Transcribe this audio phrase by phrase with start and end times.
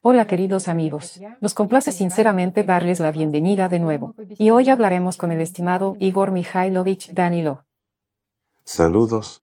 [0.00, 5.32] Hola queridos amigos, nos complace sinceramente darles la bienvenida de nuevo, y hoy hablaremos con
[5.32, 7.64] el estimado Igor Mikhailovich Danilo.
[8.64, 9.42] Saludos.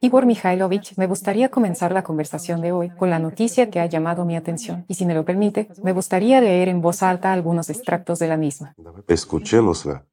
[0.00, 4.24] Igor Mikhailovich, me gustaría comenzar la conversación de hoy con la noticia que ha llamado
[4.24, 8.18] mi atención, y si me lo permite, me gustaría leer en voz alta algunos extractos
[8.18, 8.74] de la misma.
[9.08, 10.06] Escuchémosla.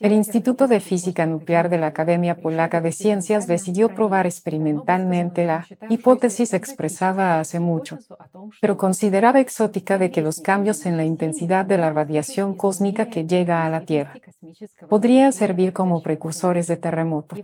[0.00, 5.64] El Instituto de Física Nuclear de la Academia Polaca de Ciencias decidió probar experimentalmente la
[5.88, 7.98] hipótesis expresada hace mucho,
[8.60, 13.24] pero consideraba exótica de que los cambios en la intensidad de la radiación cósmica que
[13.24, 14.14] llega a la Tierra
[14.88, 17.36] podrían servir como precursores de terremoto.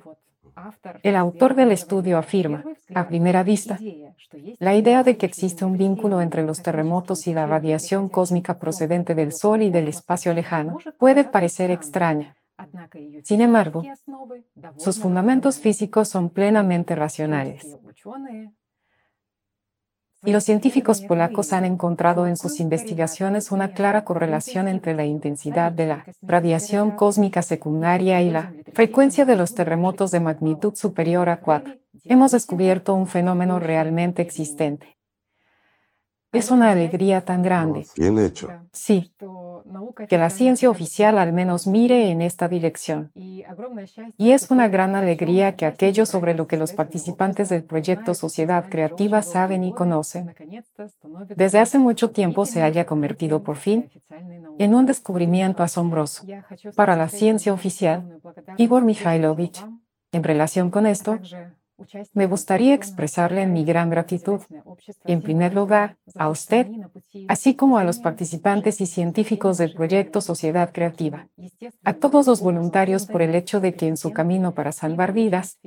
[1.03, 3.79] El autor del estudio afirma, a primera vista,
[4.59, 9.15] la idea de que existe un vínculo entre los terremotos y la radiación cósmica procedente
[9.15, 12.37] del Sol y del espacio lejano puede parecer extraña.
[13.25, 13.83] Sin embargo,
[14.77, 17.79] sus fundamentos físicos son plenamente racionales.
[20.25, 25.73] Y los científicos polacos han encontrado en sus investigaciones una clara correlación entre la intensidad
[25.73, 31.41] de la radiación cósmica secundaria y la frecuencia de los terremotos de magnitud superior a
[31.41, 31.75] 4.
[32.05, 34.97] Hemos descubierto un fenómeno realmente existente.
[36.33, 37.87] Es una alegría tan grande.
[37.97, 38.49] Bien hecho.
[38.73, 39.13] Sí,
[40.09, 43.11] que la ciencia oficial al menos mire en esta dirección.
[43.15, 48.69] Y es una gran alegría que aquello sobre lo que los participantes del proyecto Sociedad
[48.69, 50.35] Creativa saben y conocen,
[51.37, 53.91] desde hace mucho tiempo se haya convertido por fin
[54.59, 56.25] en un descubrimiento asombroso
[56.77, 58.21] para la ciencia oficial.
[58.59, 59.65] Igor Mikhailovich,
[60.13, 61.19] en relación con esto,
[62.15, 64.41] me gustaría expresarle mi gran gratitud,
[65.05, 66.69] en primer lugar, a usted,
[67.29, 71.29] así como a los participantes y científicos del proyecto Sociedad Creativa,
[71.85, 75.59] a todos los voluntarios por el hecho de que en su camino para salvar vidas,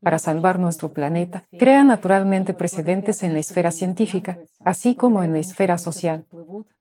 [0.00, 5.38] para salvar nuestro planeta, crean naturalmente precedentes en la esfera científica, así como en la
[5.38, 6.24] esfera social.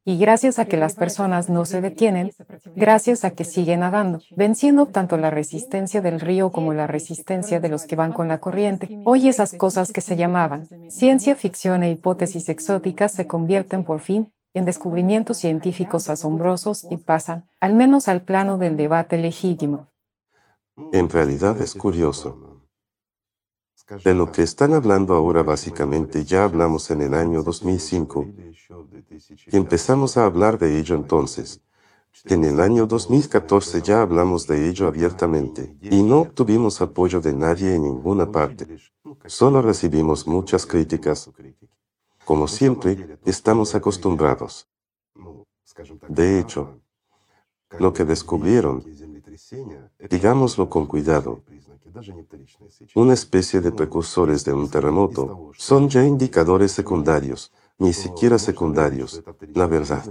[0.05, 2.31] Y gracias a que las personas no se detienen,
[2.75, 7.69] gracias a que siguen nadando, venciendo tanto la resistencia del río como la resistencia de
[7.69, 11.91] los que van con la corriente, hoy esas cosas que se llamaban ciencia ficción e
[11.91, 18.23] hipótesis exóticas se convierten por fin en descubrimientos científicos asombrosos y pasan, al menos al
[18.23, 19.87] plano del debate legítimo.
[20.91, 22.52] En realidad es curioso.
[23.89, 28.25] De lo que están hablando ahora básicamente ya hablamos en el año 2005
[29.51, 31.61] y empezamos a hablar de ello entonces.
[32.25, 37.75] En el año 2014 ya hablamos de ello abiertamente y no obtuvimos apoyo de nadie
[37.75, 38.77] en ninguna parte.
[39.25, 41.29] Solo recibimos muchas críticas.
[42.23, 44.69] Como siempre, estamos acostumbrados.
[46.07, 46.79] De hecho,
[47.79, 48.83] lo que descubrieron,
[50.09, 51.43] digámoslo con cuidado,
[52.95, 59.23] una especie de precursores de un terremoto, son ya indicadores secundarios, ni siquiera secundarios,
[59.53, 60.03] la verdad.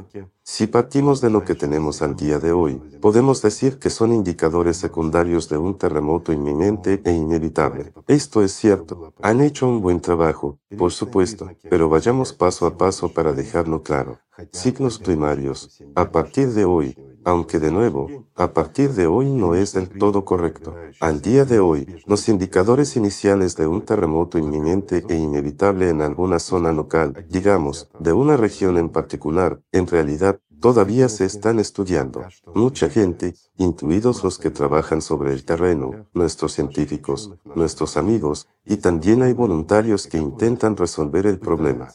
[0.42, 4.76] Si partimos de lo que tenemos al día de hoy, podemos decir que son indicadores
[4.76, 7.92] secundarios de un terremoto inminente e inevitable.
[8.08, 13.12] Esto es cierto, han hecho un buen trabajo, por supuesto, pero vayamos paso a paso
[13.12, 14.18] para dejarlo claro.
[14.50, 19.72] Signos primarios, a partir de hoy, aunque de nuevo, a partir de hoy no es
[19.72, 20.74] del todo correcto.
[21.00, 26.38] Al día de hoy, los indicadores iniciales de un terremoto inminente e inevitable en alguna
[26.38, 32.24] zona local, digamos, de una región en particular, en realidad todavía se están estudiando.
[32.54, 39.22] Mucha gente, incluidos los que trabajan sobre el terreno, nuestros científicos, nuestros amigos, y también
[39.22, 41.88] hay voluntarios que intentan resolver el problema.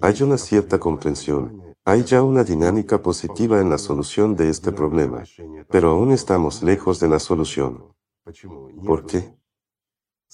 [0.00, 5.24] Hay una cierta comprensión, hay ya una dinámica positiva en la solución de este problema,
[5.68, 7.84] pero aún estamos lejos de la solución.
[8.84, 9.34] ¿Por qué?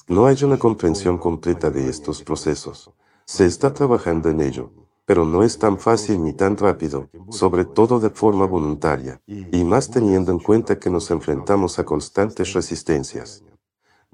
[0.08, 2.92] No hay una comprensión completa de estos procesos.
[3.24, 4.72] Se está trabajando en ello
[5.06, 9.88] pero no es tan fácil ni tan rápido, sobre todo de forma voluntaria, y más
[9.88, 13.44] teniendo en cuenta que nos enfrentamos a constantes resistencias.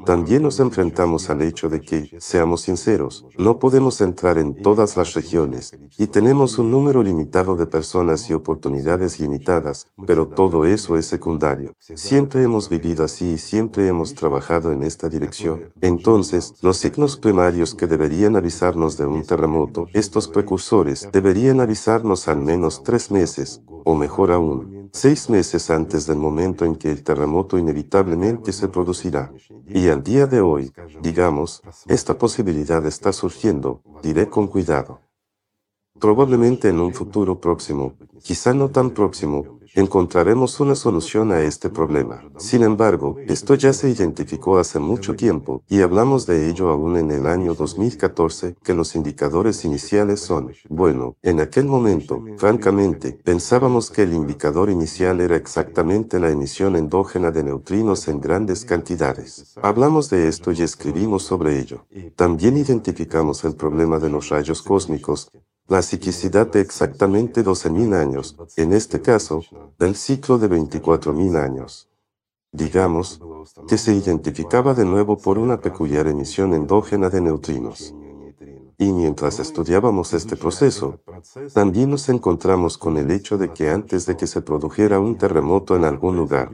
[0.05, 5.15] También nos enfrentamos al hecho de que, seamos sinceros, no podemos entrar en todas las
[5.15, 11.07] regiones y tenemos un número limitado de personas y oportunidades limitadas, pero todo eso es
[11.07, 11.75] secundario.
[11.79, 15.73] Siempre hemos vivido así y siempre hemos trabajado en esta dirección.
[15.81, 22.41] Entonces, los signos primarios que deberían avisarnos de un terremoto, estos precursores, deberían avisarnos al
[22.41, 27.59] menos tres meses, o mejor aún, seis meses antes del momento en que el terremoto
[27.59, 29.33] inevitablemente se producirá.
[29.67, 35.01] Y al día de hoy, digamos, esta posibilidad está surgiendo, diré con cuidado.
[35.99, 42.23] Probablemente en un futuro próximo, quizá no tan próximo, encontraremos una solución a este problema.
[42.37, 47.11] Sin embargo, esto ya se identificó hace mucho tiempo, y hablamos de ello aún en
[47.11, 54.03] el año 2014, que los indicadores iniciales son, bueno, en aquel momento, francamente, pensábamos que
[54.03, 59.55] el indicador inicial era exactamente la emisión endógena de neutrinos en grandes cantidades.
[59.63, 61.87] Hablamos de esto y escribimos sobre ello.
[62.17, 65.31] También identificamos el problema de los rayos cósmicos,
[65.73, 69.43] la ciclicidad de exactamente 12.000 años, en este caso,
[69.79, 71.89] del ciclo de 24.000 años.
[72.53, 73.23] Digamos,
[73.67, 77.95] que se identificaba de nuevo por una peculiar emisión endógena de neutrinos.
[78.77, 81.01] Y mientras estudiábamos este proceso,
[81.55, 85.75] también nos encontramos con el hecho de que antes de que se produjera un terremoto
[85.75, 86.51] en algún lugar,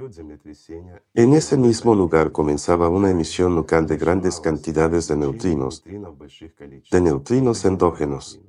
[1.15, 7.65] en ese mismo lugar comenzaba una emisión local de grandes cantidades de neutrinos, de neutrinos
[7.65, 8.41] endógenos.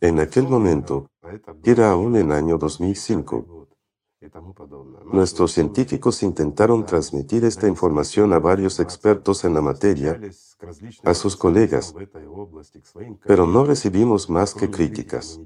[0.00, 1.10] En aquel momento,
[1.64, 3.56] era aún el año 2005,
[5.12, 10.18] Nuestros científicos intentaron transmitir esta información a varios expertos en la materia,
[11.04, 11.94] a sus colegas,
[13.26, 15.40] pero no recibimos más que críticas.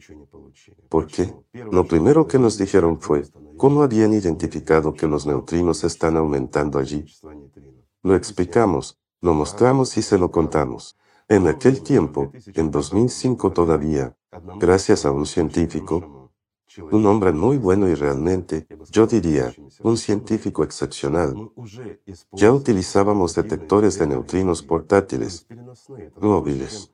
[0.88, 1.34] ¿Por qué?
[1.52, 3.24] Lo primero que nos dijeron fue,
[3.56, 7.04] ¿cómo habían identificado que los neutrinos están aumentando allí?
[8.02, 10.96] Lo explicamos, lo mostramos y se lo contamos.
[11.28, 14.16] En aquel tiempo, en 2005 todavía,
[14.58, 16.30] gracias a un científico,
[16.90, 21.34] un hombre muy bueno y realmente, yo diría, un científico excepcional.
[22.32, 25.46] Ya utilizábamos detectores de neutrinos portátiles,
[26.20, 26.92] móviles.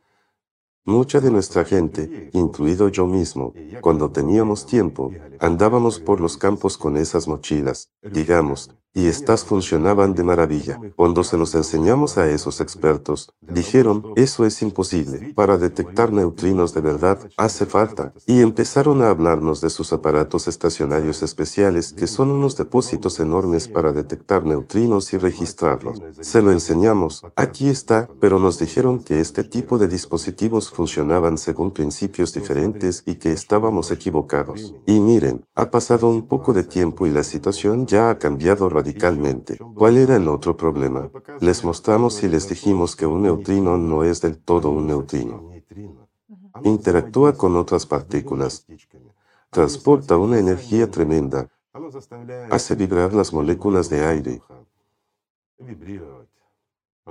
[0.85, 5.11] Mucha de nuestra gente, incluido yo mismo, cuando teníamos tiempo,
[5.41, 10.81] andábamos por los campos con esas mochilas, digamos, y estas funcionaban de maravilla.
[10.97, 15.35] Cuando se los enseñamos a esos expertos, dijeron, eso es imposible.
[15.35, 18.15] Para detectar neutrinos de verdad, hace falta.
[18.25, 23.93] Y empezaron a hablarnos de sus aparatos estacionarios especiales, que son unos depósitos enormes para
[23.93, 26.01] detectar neutrinos y registrarlos.
[26.23, 31.71] Se lo enseñamos, aquí está, pero nos dijeron que este tipo de dispositivos funcionaban según
[31.73, 34.75] principios diferentes y que estábamos equivocados.
[34.87, 38.86] Y miren, ha pasado un poco de tiempo y la situación ya ha cambiado radicalmente
[39.75, 41.11] ¿Cuál era el otro problema?
[41.41, 45.51] Les mostramos y les dijimos que un neutrino no es del todo un neutrino.
[46.63, 48.67] Interactúa con otras partículas,
[49.51, 51.49] transporta una energía tremenda,
[52.51, 54.43] hace vibrar las moléculas de aire,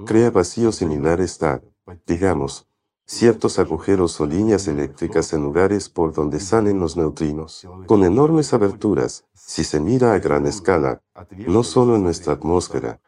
[0.06, 1.62] crea vacíos similares a,
[2.06, 2.68] digamos,
[3.06, 9.25] ciertos agujeros o líneas eléctricas en lugares por donde salen los neutrinos, con enormes aberturas,
[9.34, 11.02] si se mira a gran escala,
[11.48, 13.00] no solo en nuestra atmósfera,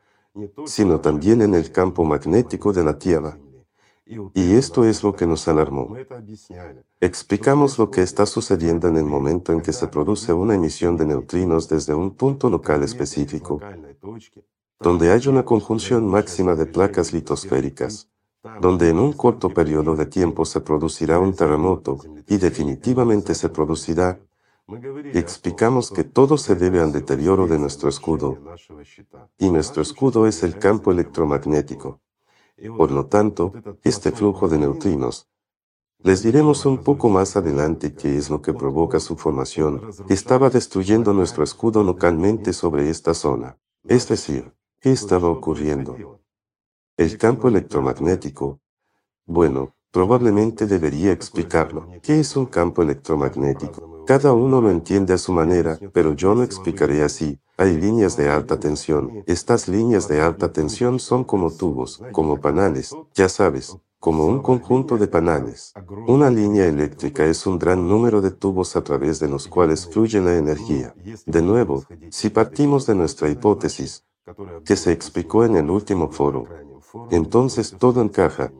[0.66, 3.40] sino también en el campo magnético de la Tierra.
[4.34, 5.94] Y esto es lo que nos alarmó.
[7.02, 11.08] Explicamos lo que está sucediendo en el momento en que se produce una emisión de
[11.08, 13.60] neutrinos desde un punto local específico,
[14.80, 18.10] donde hay una conjunción máxima de placas litosféricas
[18.62, 21.98] donde en un corto periodo de tiempo se producirá un terremoto
[22.28, 24.20] y definitivamente se producirá,
[25.14, 28.38] explicamos que todo se debe al deterioro de nuestro escudo,
[29.38, 32.02] y nuestro escudo es el campo electromagnético.
[32.76, 33.54] Por lo tanto,
[33.84, 35.30] este flujo de neutrinos,
[36.04, 41.14] les diremos un poco más adelante qué es lo que provoca su formación, estaba destruyendo
[41.14, 43.58] nuestro escudo localmente sobre esta zona.
[43.88, 46.17] Es decir, ¿qué estaba ocurriendo?
[46.98, 48.60] El campo electromagnético.
[49.28, 51.88] Bueno, probablemente debería explicarlo.
[52.02, 54.04] ¿Qué es un campo electromagnético?
[54.08, 57.40] Cada uno lo entiende a su manera, pero yo lo explicaré así.
[57.56, 59.24] Hay líneas de alta tensión.
[59.28, 64.98] Estas líneas de alta tensión son como tubos, como panales, ya sabes, como un conjunto
[64.98, 65.74] de panales.
[66.08, 70.20] Una línea eléctrica es un gran número de tubos a través de los cuales fluye
[70.20, 70.96] la energía.
[71.28, 74.04] De nuevo, si partimos de nuestra hipótesis,
[74.66, 76.46] que se explicó en el último foro,
[77.12, 78.52] entonces todo encaja.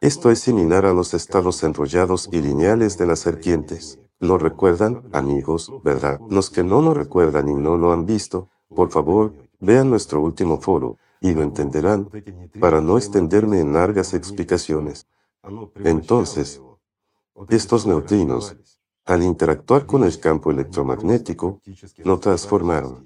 [0.00, 3.98] Esto es similar a los estados enrollados y lineales de las serpientes.
[4.18, 6.20] ¿Lo recuerdan, amigos, verdad?
[6.28, 10.60] Los que no lo recuerdan y no lo han visto, por favor, vean nuestro último
[10.60, 12.08] foro, y lo entenderán,
[12.60, 15.06] para no extenderme en largas explicaciones.
[15.84, 16.62] Entonces,
[17.48, 18.56] estos neutrinos,
[19.04, 21.60] al interactuar con el campo electromagnético,
[21.98, 23.04] lo transformaron.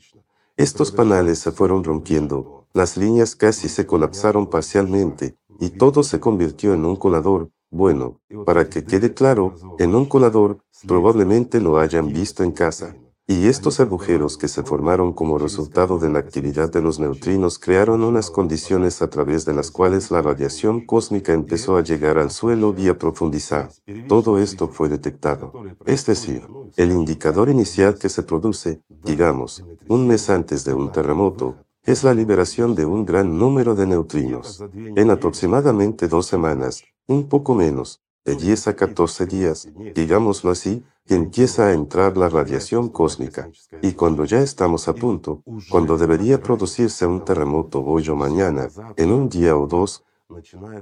[0.57, 6.75] Estos panales se fueron rompiendo, las líneas casi se colapsaron parcialmente y todo se convirtió
[6.75, 7.51] en un colador.
[7.71, 12.97] Bueno, para que quede claro, en un colador probablemente lo hayan visto en casa.
[13.27, 18.05] Y estos agujeros que se formaron como resultado de la actividad de los neutrinos crearon
[18.05, 22.75] unas condiciones a través de las cuales la radiación cósmica empezó a llegar al suelo
[22.77, 23.71] y a profundizar.
[24.09, 25.53] Todo esto fue detectado.
[25.87, 31.64] Es decir, El indicador inicial que se produce, digamos, un mes antes de un terremoto,
[31.85, 34.65] es la liberación de un gran número de neutrinos.
[34.75, 41.67] En aproximadamente dos semanas, un poco menos, de 10 a 14 días, digámoslo así, empieza
[41.67, 43.51] a entrar la radiación cósmica.
[43.83, 49.13] Y cuando ya estamos a punto, cuando debería producirse un terremoto hoy o mañana, en
[49.13, 50.05] un día o dos,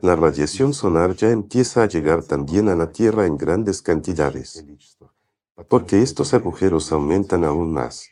[0.02, 4.64] la radiación solar ya empieza a llegar también a la Tierra en grandes cantidades.
[5.68, 8.08] Porque estos agujeros aumentan aún más.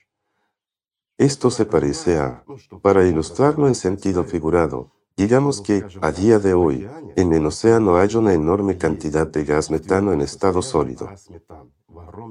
[1.21, 2.43] Esto se parece a,
[2.81, 8.17] para ilustrarlo en sentido figurado, digamos que, a día de hoy, en el océano hay
[8.17, 11.11] una enorme cantidad de gas metano en estado sólido.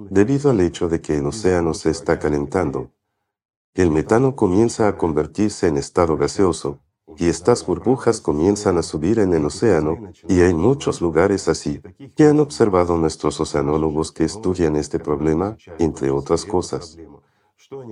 [0.09, 2.89] Debido al hecho de que el océano se está calentando,
[3.75, 6.79] el metano comienza a convertirse en estado gaseoso,
[7.15, 11.79] y estas burbujas comienzan a subir en el océano, y hay muchos lugares así,
[12.15, 16.97] que han observado nuestros oceanólogos que estudian este problema, entre otras cosas.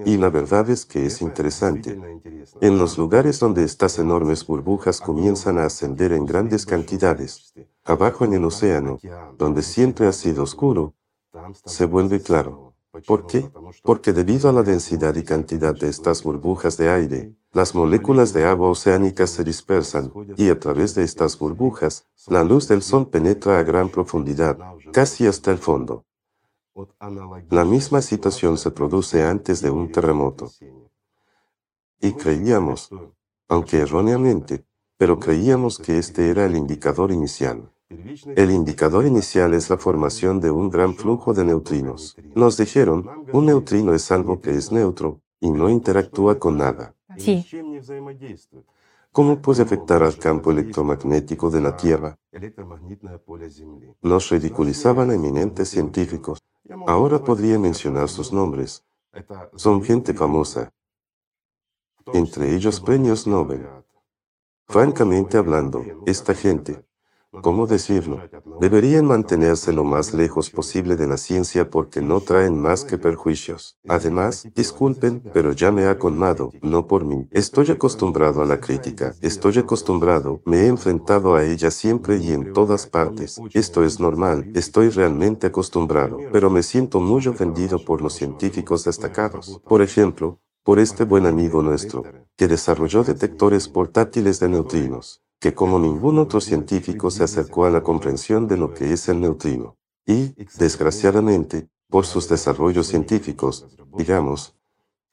[0.05, 1.99] Y la verdad es que es interesante.
[2.61, 7.53] En los lugares donde estas enormes burbujas comienzan a ascender en grandes cantidades,
[7.83, 8.97] abajo en el océano,
[9.37, 10.95] donde siempre ha sido oscuro,
[11.65, 12.73] se vuelve claro.
[13.05, 13.51] ¿Por qué?
[13.83, 18.45] Porque debido a la densidad y cantidad de estas burbujas de aire, las moléculas de
[18.45, 23.59] agua oceánica se dispersan y a través de estas burbujas, la luz del sol penetra
[23.59, 24.57] a gran profundidad,
[24.91, 26.06] casi hasta el fondo.
[27.49, 30.51] La misma situación se produce antes de un terremoto.
[31.99, 32.89] Y creíamos,
[33.47, 34.65] aunque erróneamente,
[34.97, 37.71] pero creíamos que este era el indicador inicial.
[38.35, 42.17] El indicador inicial es la formación de un gran flujo de neutrinos.
[42.35, 46.95] Nos dijeron, un neutrino es algo que es neutro y no interactúa con nada.
[47.17, 47.45] Sí.
[49.11, 52.19] ¿Cómo puede afectar al campo electromagnético de la Tierra?
[54.01, 56.39] Nos ridiculizaban eminentes científicos.
[56.87, 58.85] Ahora podría mencionar sus nombres.
[59.55, 60.73] Son gente famosa.
[62.13, 63.67] Entre ellos premios Nobel.
[64.67, 66.86] Francamente hablando, esta gente,
[67.41, 68.21] ¿cómo decirlo?
[68.59, 73.77] Deberían mantenerse lo más lejos posible de la ciencia porque no traen más que perjuicios.
[73.87, 77.27] Además, disculpen, pero ya me ha colmado, no por mí.
[77.31, 82.53] Estoy acostumbrado a la crítica, estoy acostumbrado, me he enfrentado a ella siempre y en
[82.53, 83.39] todas partes.
[83.53, 89.61] Esto es normal, estoy realmente acostumbrado, pero me siento muy ofendido por los científicos destacados.
[89.67, 92.03] Por ejemplo, por este buen amigo nuestro,
[92.35, 97.83] que desarrolló detectores portátiles de neutrinos que como ningún otro científico se acercó a la
[97.83, 99.77] comprensión de lo que es el neutrino.
[100.05, 103.67] Y, desgraciadamente, por sus desarrollos científicos,
[103.97, 104.55] digamos,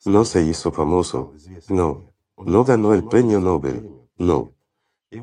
[0.05, 1.33] no se hizo famoso,
[1.69, 4.53] no, no ganó el premio Nobel, no.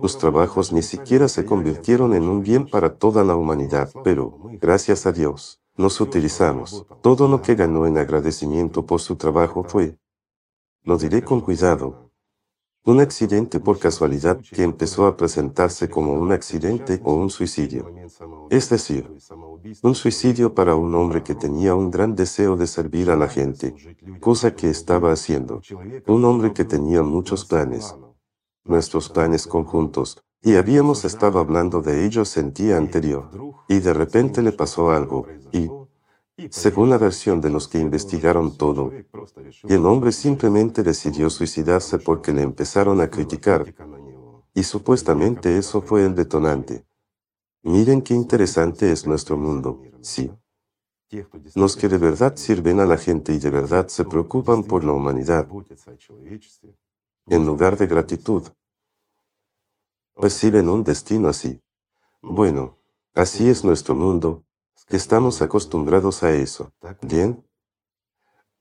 [0.01, 5.05] Sus trabajos ni siquiera se convirtieron en un bien para toda la humanidad, pero, gracias
[5.05, 6.85] a Dios, nos utilizamos.
[7.01, 9.97] Todo lo que ganó en agradecimiento por su trabajo fue,
[10.83, 12.10] lo diré con cuidado,
[12.83, 17.93] un accidente por casualidad que empezó a presentarse como un accidente o un suicidio.
[18.49, 19.09] Es decir,
[19.83, 23.75] un suicidio para un hombre que tenía un gran deseo de servir a la gente,
[24.19, 25.61] cosa que estaba haciendo.
[26.07, 27.95] Un hombre que tenía muchos planes,
[28.63, 33.29] nuestros planes conjuntos, y habíamos estado hablando de ellos en día anterior,
[33.67, 35.69] y de repente le pasó algo, y,
[36.49, 38.91] según la versión de los que investigaron todo,
[39.63, 43.73] el hombre simplemente decidió suicidarse porque le empezaron a criticar,
[44.53, 46.85] y supuestamente eso fue el detonante.
[47.63, 50.31] Miren qué interesante es nuestro mundo, sí.
[51.55, 54.93] Los que de verdad sirven a la gente y de verdad se preocupan por la
[54.93, 55.47] humanidad,
[57.27, 58.43] en lugar de gratitud,
[60.15, 61.61] reciben un destino así.
[62.21, 62.77] Bueno,
[63.13, 64.43] así es nuestro mundo,
[64.89, 66.71] Estamos acostumbrados a eso.
[67.01, 67.43] Bien.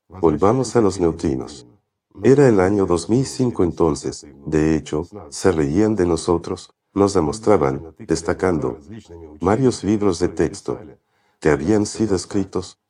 [0.08, 1.66] Volvamos a los neutrinos.
[2.22, 4.26] Era el año 2005 entonces.
[4.46, 6.74] De hecho, se reían de nosotros.
[6.92, 8.78] Nos demostraban, destacando,
[9.40, 10.78] varios libros de texto
[11.38, 12.80] que habían sido escritos,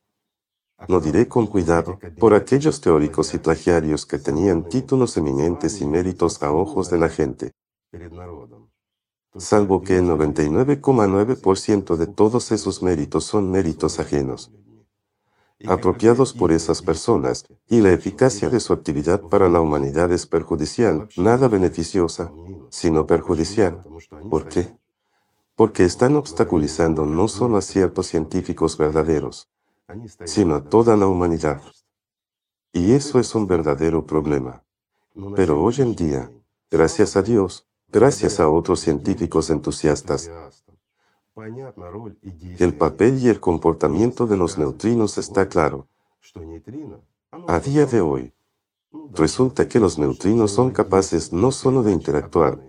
[0.88, 6.42] no diré con cuidado, por aquellos teóricos y plagiarios que tenían títulos eminentes y méritos
[6.42, 7.52] a ojos de la gente
[9.36, 14.50] salvo que el 99,9% de todos esos méritos son méritos ajenos,
[15.66, 21.08] apropiados por esas personas, y la eficacia de su actividad para la humanidad es perjudicial,
[21.16, 22.32] nada beneficiosa,
[22.70, 23.80] sino perjudicial.
[24.30, 24.74] ¿Por qué?
[25.54, 29.48] Porque están obstaculizando no solo a ciertos científicos verdaderos,
[30.24, 31.60] sino a toda la humanidad.
[32.72, 34.64] Y eso es un verdadero problema.
[35.34, 36.30] Pero hoy en día,
[36.70, 40.30] gracias a Dios, gracias a otros científicos entusiastas,
[42.58, 45.88] El papel y el comportamiento de los neutrinos está claro.
[47.46, 48.32] A día de hoy,
[49.12, 52.60] resulta que los neutrinos son capaces no solo de interactuar,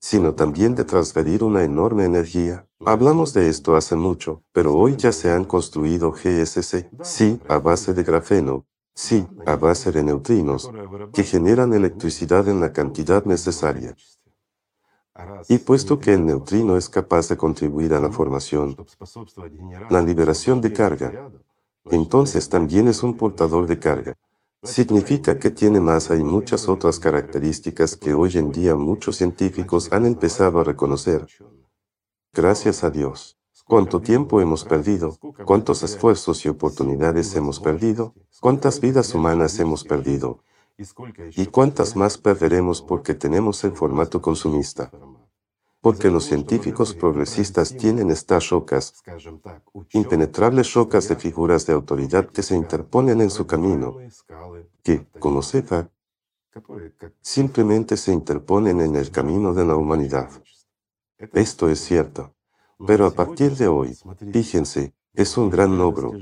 [0.00, 2.66] sino también de transferir una enorme energía.
[2.84, 7.94] Hablamos de esto hace mucho, pero hoy ya se han construido GSC, sí, a base
[7.94, 10.70] de grafeno, sí, a base de neutrinos,
[11.12, 13.96] que generan electricidad en la cantidad necesaria.
[15.48, 18.76] Y puesto que el neutrino es capaz de contribuir a la formación,
[19.90, 21.30] la liberación de carga,
[21.90, 24.16] entonces también es un portador de carga.
[24.62, 30.06] Significa que tiene masa y muchas otras características que hoy en día muchos científicos han
[30.06, 31.26] empezado a reconocer.
[32.32, 33.41] Gracias a Dios.
[33.72, 35.16] ¿Cuánto tiempo hemos perdido?
[35.46, 38.14] ¿Cuántos esfuerzos y oportunidades hemos perdido?
[38.38, 40.40] ¿Cuántas vidas humanas hemos perdido?
[41.36, 44.90] ¿Y cuántas más perderemos porque tenemos el formato consumista?
[45.80, 49.02] porque los científicos progresistas tienen estas rocas,
[49.92, 53.96] impenetrables rocas de figuras de autoridad que se interponen en su camino,
[54.84, 55.90] que, como sepa,
[57.20, 60.30] simplemente se interponen en el camino de la humanidad.
[61.32, 62.32] Esto es cierto,
[62.86, 63.96] pero a partir de hoy,
[64.32, 66.12] fíjense, es un gran logro.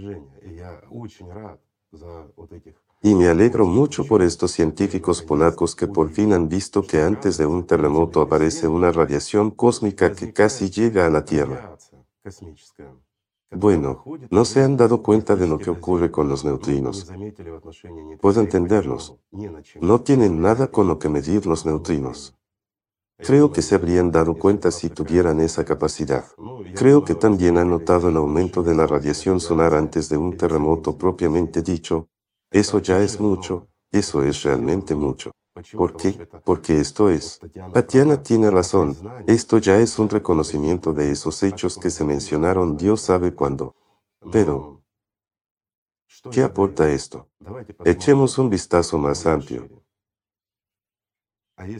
[3.02, 7.38] Y me alegro mucho por estos científicos polacos que por fin han visto que antes
[7.38, 11.76] de un terremoto aparece una radiación cósmica que casi llega a la Tierra.
[13.52, 17.10] Bueno, no se han dado cuenta de lo que ocurre con los neutrinos.
[18.20, 19.16] Puedo entenderlos.
[19.80, 22.36] No tienen nada con lo que medir los neutrinos.
[23.22, 26.24] Creo que se habrían dado cuenta si tuvieran esa capacidad.
[26.74, 30.96] Creo que también han notado el aumento de la radiación solar antes de un terremoto
[30.96, 32.08] propiamente dicho,
[32.50, 35.30] eso ya es mucho, eso es realmente mucho.
[35.76, 36.26] ¿Por qué?
[36.44, 37.40] Porque esto es.
[37.72, 38.96] Tatiana tiene razón,
[39.26, 43.74] esto ya es un reconocimiento de esos hechos que se mencionaron Dios sabe cuándo.
[44.32, 44.82] Pero,
[46.30, 47.28] ¿qué aporta esto?
[47.84, 49.79] Echemos un vistazo más amplio.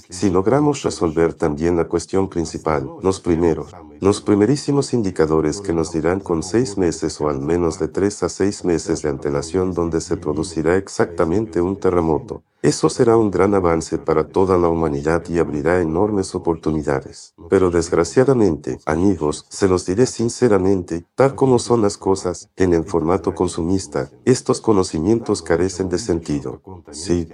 [0.08, 6.20] Si logramos resolver también la cuestión principal, los primeros, los primerísimos indicadores que nos dirán
[6.20, 10.16] con seis meses o al menos de tres a seis meses de antelación donde se
[10.16, 15.80] producirá exactamente un terremoto, eso será un gran avance para toda la humanidad y abrirá
[15.80, 17.34] enormes oportunidades.
[17.48, 23.34] Pero desgraciadamente, amigos, se los diré sinceramente, tal como son las cosas, en el formato
[23.34, 26.60] consumista, estos conocimientos carecen de sentido.
[26.90, 27.28] Sí,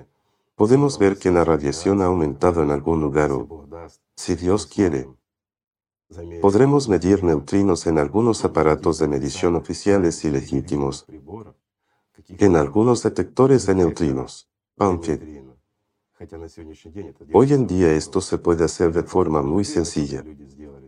[0.57, 3.69] podemos ver que la radiación ha aumentado en algún lugar o,
[4.17, 5.07] si Dios quiere,
[6.41, 11.07] podremos medir neutrinos en algunos aparatos de medición oficiales y legítimos,
[12.29, 14.49] en algunos detectores de neutrinos,
[17.35, 20.25] hoy en día esto se puede hacer de forma muy sencilla.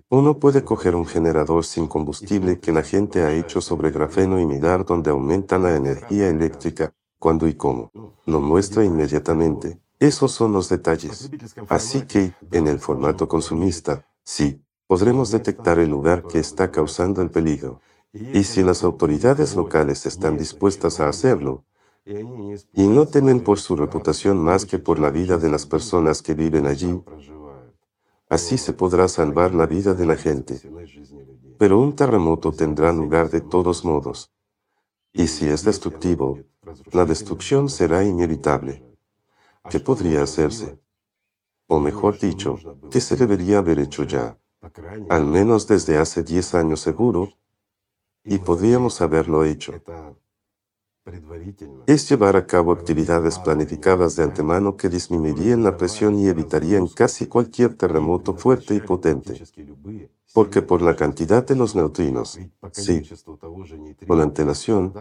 [0.09, 4.47] Uno puede coger un generador sin combustible que la gente ha hecho sobre grafeno y
[4.47, 7.91] mirar dónde aumenta la energía eléctrica cuándo y cómo.
[8.27, 9.81] Lo muestra inmediatamente.
[9.99, 11.31] Esos son los detalles.
[11.69, 17.31] Así que, en el formato consumista, sí, podremos detectar el lugar que está causando el
[17.31, 17.81] peligro.
[18.13, 21.65] Y si las autoridades locales están dispuestas a hacerlo,
[22.07, 26.33] y no temen por su reputación más que por la vida de las personas que
[26.33, 27.03] viven allí,
[28.31, 30.61] así se podrá salvar la vida de la gente.
[31.59, 34.33] Pero un terremoto tendrá lugar de todos modos.
[35.13, 36.39] Y si es destructivo,
[36.93, 38.85] la destrucción será inevitable.
[39.71, 40.79] ¿Qué podría hacerse?
[41.67, 42.59] O mejor dicho,
[42.91, 44.39] ¿qué se debería haber hecho ya?
[45.09, 47.33] Al menos desde hace 10 años seguro,
[48.25, 49.75] y podríamos haberlo hecho.
[51.87, 57.27] Es llevar a cabo actividades planificadas de antemano que disminuirían la presión y evitarían casi
[57.27, 59.43] cualquier terremoto fuerte y potente.
[60.35, 62.39] Porque por la cantidad de los neutrinos,
[62.73, 63.03] sí,
[64.07, 64.93] con antelación,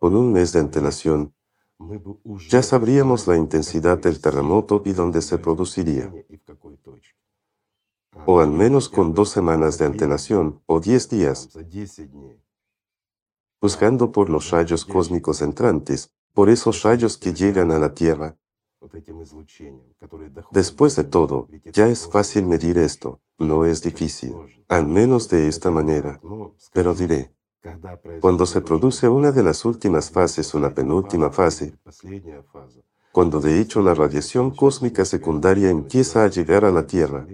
[0.00, 1.34] con un mes de antelación,
[2.48, 6.12] ya sabríamos la intensidad del terremoto y dónde se produciría.
[8.26, 11.50] O al menos con dos semanas de antelación o diez días,
[13.60, 18.36] buscando por los rayos cósmicos entrantes, por esos rayos que llegan a la Tierra.
[20.50, 24.34] Después de todo, ya es fácil medir esto, no es difícil,
[24.68, 26.20] al menos de esta manera.
[26.72, 27.34] Pero diré,
[28.20, 31.74] cuando se produce una de las últimas fases la penúltima fase,
[33.12, 37.26] cuando de hecho la radiación cósmica secundaria empieza a llegar a la Tierra,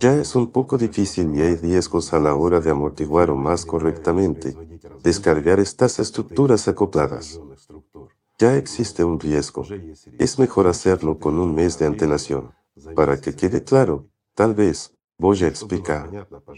[0.00, 3.64] ya es un poco difícil y hay riesgos a la hora de amortiguar o más
[3.64, 4.56] correctamente
[5.02, 7.40] descargar estas estructuras acopladas.
[8.38, 9.64] Ya existe un riesgo.
[10.18, 12.52] Es mejor hacerlo con un mes de antelación.
[12.94, 16.10] Para que quede claro, tal vez, Voy a explicar.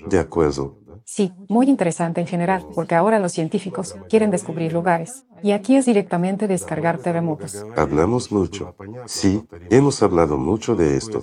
[0.06, 0.76] De acuerdo.
[1.04, 5.24] Sí, muy interesante en general, porque ahora los científicos quieren descubrir lugares.
[5.42, 7.64] Y aquí es directamente descargar terremotos.
[7.76, 8.74] Hablamos mucho.
[9.06, 11.22] Sí, hemos hablado mucho de esto.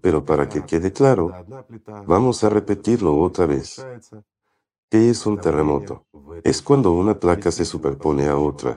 [0.00, 1.32] Pero para que quede claro,
[2.06, 3.86] vamos a repetirlo otra vez.
[4.90, 6.04] ¿Qué es un terremoto?
[6.42, 8.76] Es cuando una placa se superpone a otra.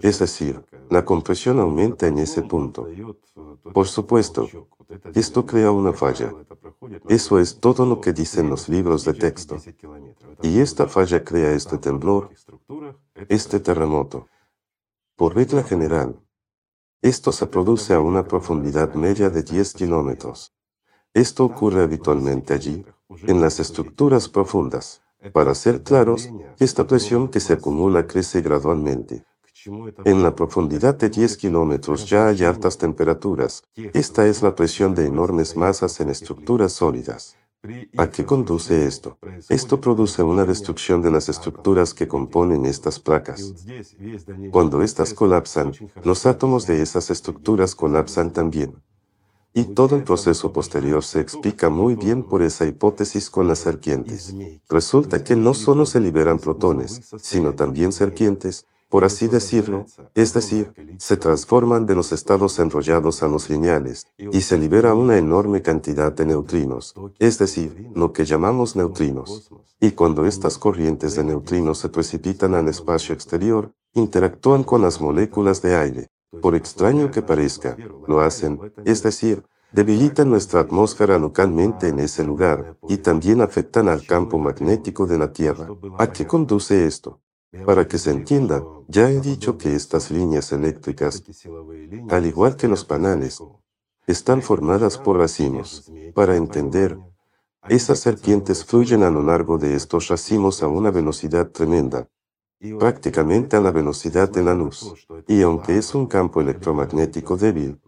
[0.00, 2.86] Es decir, la compresión aumenta en ese punto.
[3.74, 4.48] Por supuesto,
[5.14, 6.32] esto crea una falla.
[7.08, 9.56] Eso es todo lo que dicen los libros de texto.
[10.42, 12.30] Y esta falla crea este temblor,
[13.28, 14.28] este terremoto.
[15.16, 16.20] Por regla general,
[17.02, 20.54] esto se produce a una profundidad media de 10 kilómetros.
[21.14, 22.84] Esto ocurre habitualmente allí,
[23.22, 25.02] en las estructuras profundas.
[25.32, 29.24] Para ser claros, esta presión que se acumula crece gradualmente.
[30.04, 33.64] En la profundidad de 10 kilómetros ya hay altas temperaturas.
[33.92, 37.36] Esta es la presión de enormes masas en estructuras sólidas.
[37.96, 39.18] ¿A qué conduce esto?
[39.48, 43.54] Esto produce una destrucción de las estructuras que componen estas placas.
[44.52, 45.72] Cuando estas colapsan,
[46.04, 48.76] los átomos de esas estructuras colapsan también.
[49.52, 54.34] Y todo el proceso posterior se explica muy bien por esa hipótesis con las serpientes.
[54.68, 60.72] Resulta que no solo se liberan protones, sino también serpientes, por así decirlo, es decir,
[60.98, 66.12] se transforman de los estados enrollados a los lineales, y se libera una enorme cantidad
[66.12, 69.50] de neutrinos, es decir, lo que llamamos neutrinos.
[69.80, 75.62] Y cuando estas corrientes de neutrinos se precipitan al espacio exterior, interactúan con las moléculas
[75.62, 76.08] de aire,
[76.40, 82.78] por extraño que parezca, lo hacen, es decir, debilitan nuestra atmósfera localmente en ese lugar
[82.88, 85.68] y también afectan al campo magnético de la Tierra.
[85.98, 87.20] ¿A qué conduce esto?
[87.64, 91.22] Para que se entienda, ya he dicho que estas líneas eléctricas,
[92.10, 93.42] al igual que los panales,
[94.06, 95.90] están formadas por racimos.
[96.14, 96.98] Para entender,
[97.68, 102.08] esas serpientes fluyen a lo largo de estos racimos a una velocidad tremenda,
[102.78, 104.94] prácticamente a la velocidad de la luz.
[105.26, 107.80] Y aunque es un campo electromagnético débil,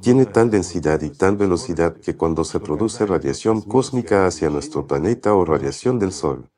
[0.00, 5.34] tiene tal densidad y tal velocidad que cuando se produce radiación cósmica hacia nuestro planeta
[5.34, 6.50] o radiación del Sol,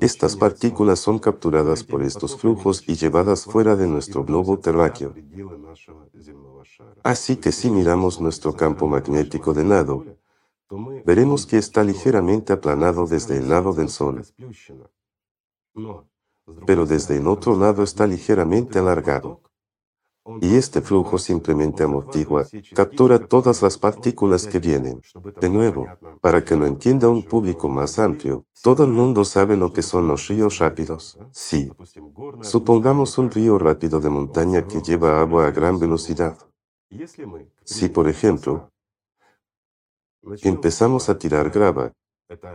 [0.00, 5.14] estas partículas son capturadas por estos flujos y llevadas fuera de nuestro globo terráqueo.
[7.02, 10.04] Así que si miramos nuestro campo magnético de lado,
[11.04, 14.22] veremos que está ligeramente aplanado desde el lado del Sol
[16.66, 19.40] pero desde el otro lado está ligeramente alargado.
[20.40, 25.00] Y este flujo simplemente amortigua, captura todas las partículas que vienen.
[25.40, 25.86] De nuevo,
[26.20, 30.08] para que lo entienda un público más amplio, todo el mundo sabe lo que son
[30.08, 31.18] los ríos rápidos.
[31.32, 31.70] Sí.
[32.42, 36.36] Supongamos un río rápido de montaña que lleva agua a gran velocidad.
[37.64, 38.70] Si, por ejemplo,
[40.42, 41.92] empezamos a tirar grava,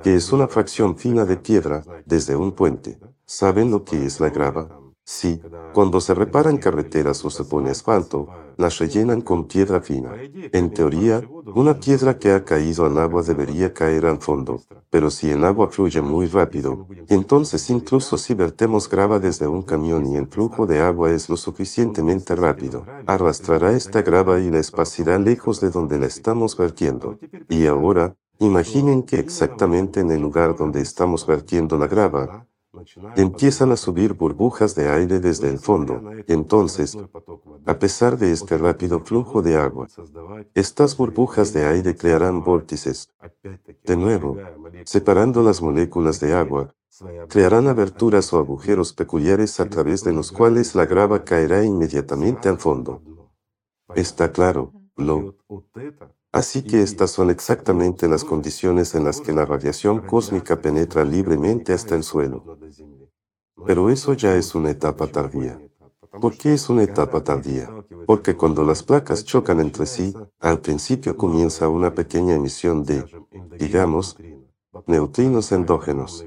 [0.03, 2.99] que es una fracción fina de piedra desde un puente.
[3.25, 4.84] ¿Saben lo que es la grava?
[5.07, 5.39] Sí,
[5.71, 10.15] cuando se reparan carreteras o se pone asfalto, las rellenan con piedra fina.
[10.51, 11.21] En teoría,
[11.53, 15.69] una piedra que ha caído al agua debería caer al fondo, pero si el agua
[15.69, 20.79] fluye muy rápido, entonces incluso si vertemos grava desde un camión y el flujo de
[20.79, 26.07] agua es lo suficientemente rápido, arrastrará esta grava y la esparcirá lejos de donde la
[26.07, 27.19] estamos vertiendo.
[27.47, 32.45] Y ahora, Imaginen que exactamente en el lugar donde estamos vertiendo la grava,
[33.15, 36.01] empiezan a subir burbujas de aire desde el fondo.
[36.27, 36.97] Entonces,
[37.65, 39.87] a pesar de este rápido flujo de agua,
[40.53, 43.09] estas burbujas de aire crearán vórtices.
[43.83, 44.37] De nuevo,
[44.85, 46.73] separando las moléculas de agua,
[47.27, 52.57] crearán aberturas o agujeros peculiares a través de los cuales la grava caerá inmediatamente al
[52.57, 53.01] fondo.
[53.95, 55.35] Está claro, ¿no?
[56.35, 61.71] Así que estas son exactamente las condiciones en las que la radiación cósmica penetra libremente
[61.71, 62.59] hasta el suelo.
[63.65, 65.57] Pero eso ya es una etapa tardía.
[66.19, 67.69] ¿Por qué es una etapa tardía?
[68.05, 73.05] Porque cuando las placas chocan entre sí, al principio comienza una pequeña emisión de,
[73.57, 74.17] digamos,
[74.87, 76.25] neutrinos endógenos.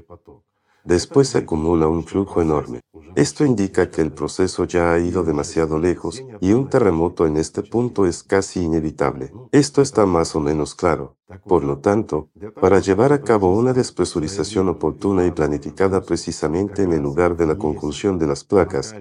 [0.83, 2.81] Después se acumula un flujo enorme.
[3.15, 7.63] Esto indica que el proceso ya ha ido demasiado lejos y un terremoto en este
[7.63, 9.31] punto es casi inevitable.
[9.51, 11.17] Esto está más o menos claro.
[11.45, 17.01] Por lo tanto, para llevar a cabo una despresurización oportuna y planificada precisamente en el
[17.01, 18.95] lugar de la conjunción de las placas,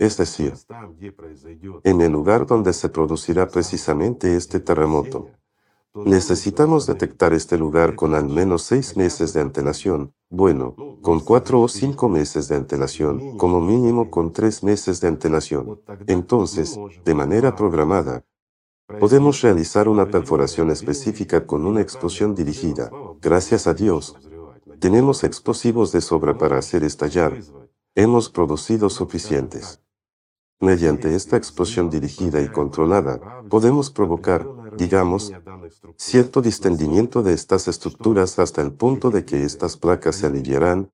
[0.00, 0.54] es decir,
[1.82, 5.28] en el lugar donde se producirá precisamente este terremoto,
[5.94, 11.68] Necesitamos detectar este lugar con al menos seis meses de antelación, bueno, con cuatro o
[11.68, 15.80] cinco meses de antelación, como mínimo con tres meses de antelación.
[16.06, 18.24] Entonces, de manera programada,
[19.00, 22.90] Podemos realizar una perforación específica con una explosión dirigida.
[23.22, 24.14] Gracias a Dios,
[24.78, 27.40] tenemos explosivos de sobra para hacer estallar.
[27.94, 29.80] Hemos producido suficientes.
[30.60, 35.32] Mediante esta explosión dirigida y controlada, podemos provocar, digamos,
[35.96, 40.90] cierto distendimiento de estas estructuras hasta el punto de que estas placas se aliviarán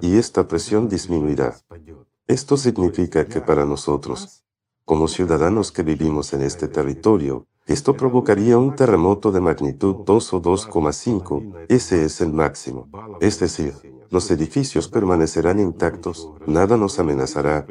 [0.00, 1.56] y esta presión disminuirá.
[2.26, 4.44] Esto significa que para nosotros,
[4.84, 10.42] como ciudadanos que vivimos en este territorio, esto provocaría un terremoto de magnitud 2 o
[10.42, 12.88] 2,5, ese es el máximo.
[13.20, 13.72] Es decir,
[14.10, 17.66] los edificios permanecerán intactos, nada nos amenazará,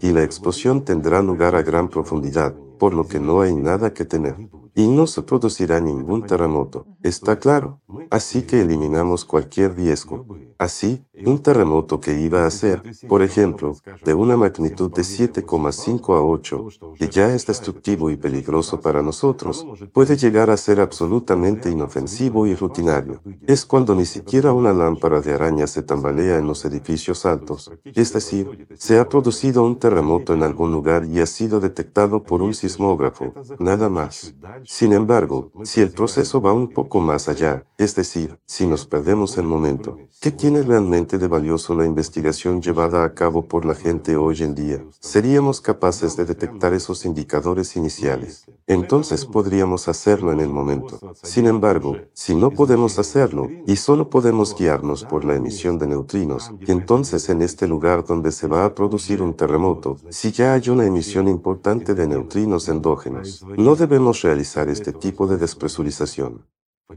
[0.00, 4.04] y la explosión tendrá lugar a gran profundidad, por lo que no hay nada que
[4.04, 4.36] temer.
[4.74, 7.80] Y no se producirá ningún terremoto, está claro.
[8.10, 10.26] Así que eliminamos cualquier riesgo.
[10.58, 16.22] Así, un terremoto que iba a ser, por ejemplo, de una magnitud de 7,5 a
[16.22, 22.44] 8, que ya es destructivo y peligroso para nosotros, puede llegar a ser absolutamente inofensivo
[22.48, 23.20] y rutinario.
[23.46, 27.70] Es cuando ni siquiera una lámpara de araña se tambalea en los edificios altos.
[27.84, 32.42] Es decir, se ha producido un terremoto en algún lugar y ha sido detectado por
[32.42, 34.34] un sismógrafo, nada más.
[34.64, 39.38] Sin embargo, si el proceso va un poco más allá, es decir, si nos perdemos
[39.38, 44.16] el momento, ¿qué tiene realmente de valioso la investigación llevada a cabo por la gente
[44.16, 44.84] hoy en día?
[45.00, 48.46] Seríamos capaces de detectar esos indicadores iniciales.
[48.66, 50.98] Entonces podríamos hacerlo en el momento.
[51.22, 56.52] Sin embargo, si no podemos hacerlo y solo podemos guiarnos por la emisión de neutrinos,
[56.68, 60.86] entonces en este lugar donde se va a producir un terremoto, si ya hay una
[60.86, 66.46] emisión importante de neutrinos endógenos, no debemos realizar este tipo de despresurización.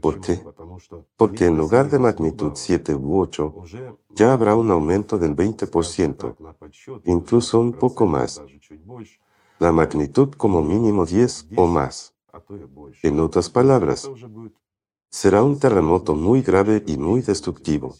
[0.00, 0.40] ¿Por qué?
[1.16, 3.54] Porque en lugar de magnitud 7 u 8,
[4.14, 8.40] ya habrá un aumento del 20%, incluso un poco más.
[9.58, 12.14] La magnitud como mínimo 10 o más.
[13.02, 14.08] En otras palabras,
[15.12, 17.94] será un terremoto muy grave y muy destructivo.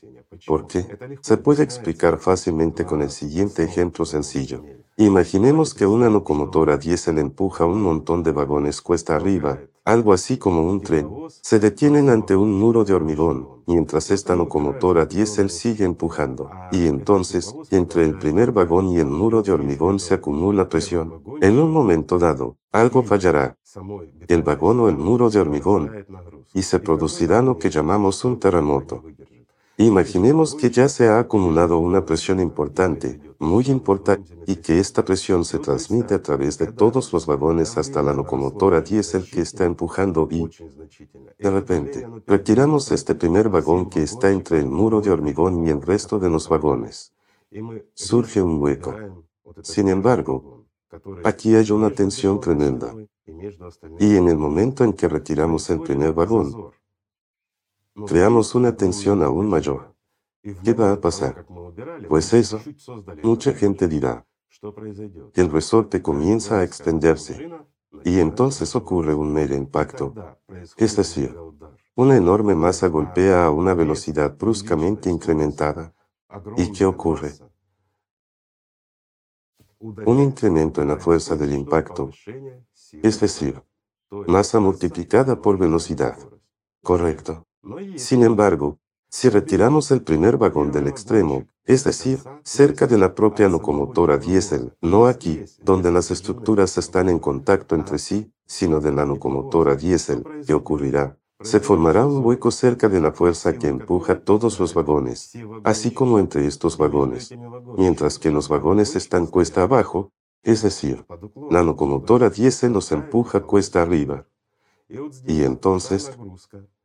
[0.47, 0.87] ¿Por qué?
[1.21, 4.65] Se puede explicar fácilmente con el siguiente ejemplo sencillo.
[4.97, 10.65] Imaginemos que una locomotora diésel empuja un montón de vagones cuesta arriba, algo así como
[10.65, 11.09] un tren.
[11.43, 16.51] Se detienen ante un muro de hormigón, mientras esta locomotora diésel sigue empujando.
[16.73, 21.23] Y entonces, entre el primer vagón y el muro de hormigón se acumula presión.
[21.43, 23.59] En un momento dado, algo fallará.
[24.29, 26.07] El vagón o el muro de hormigón.
[26.55, 29.03] Y se producirá lo que llamamos un terremoto.
[29.79, 35.45] Imaginemos que ya se ha acumulado una presión importante, muy importante, y que esta presión
[35.45, 40.29] se transmite a través de todos los vagones hasta la locomotora diésel que está empujando
[40.31, 40.49] y,
[41.39, 45.81] de repente, retiramos este primer vagón que está entre el muro de hormigón y el
[45.81, 47.13] resto de los vagones.
[47.95, 48.95] Surge un hueco.
[49.63, 50.65] Sin embargo,
[51.25, 52.95] aquí hay una tensión tremenda.
[53.99, 56.73] Y en el momento en que retiramos el primer vagón,
[58.07, 59.95] creamos una tensión aún mayor.
[60.43, 61.47] ¿Qué va a pasar?
[62.09, 62.61] Pues eso,
[63.23, 64.27] mucha gente dirá,
[65.33, 67.49] que el resorte comienza a extenderse
[68.05, 70.15] y entonces ocurre un mega impacto,
[70.77, 71.37] es decir,
[71.95, 75.95] una enorme masa golpea a una velocidad bruscamente incrementada.
[76.57, 77.33] ¿Y qué ocurre?
[79.83, 82.11] Un incremento en la fuerza del impacto,
[83.03, 83.61] es decir,
[84.29, 86.17] masa multiplicada por velocidad.
[86.83, 87.45] Correcto.
[87.97, 88.79] Sin embargo,
[89.11, 94.73] si retiramos el primer vagón del extremo, es decir, cerca de la propia locomotora diésel,
[94.81, 100.25] no aquí, donde las estructuras están en contacto entre sí, sino de la locomotora diésel,
[100.47, 101.19] ¿qué ocurrirá?
[101.43, 105.33] Se formará un hueco cerca de la fuerza que empuja todos los vagones,
[105.65, 107.35] así como entre estos vagones,
[107.77, 111.05] mientras que los vagones están cuesta abajo, es decir,
[111.51, 114.27] la locomotora diésel los empuja cuesta arriba.
[115.27, 116.13] Y entonces,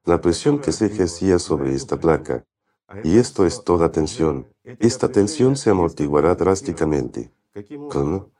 [0.05, 2.45] la presión que se ejercía sobre esta placa.
[3.03, 4.47] Y esto es toda tensión.
[4.63, 7.33] Esta tensión se amortiguará drásticamente.
[7.89, 8.31] ¿Cómo?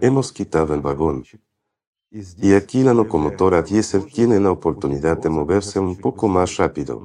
[0.00, 1.24] Hemos quitado el vagón.
[2.10, 7.00] Y aquí la locomotora diésel tiene la oportunidad de moverse un poco más rápido.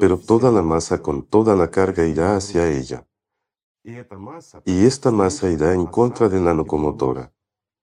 [0.00, 3.06] Pero toda la masa con toda la carga irá hacia ella.
[4.64, 7.32] Y esta masa irá en contra de la locomotora.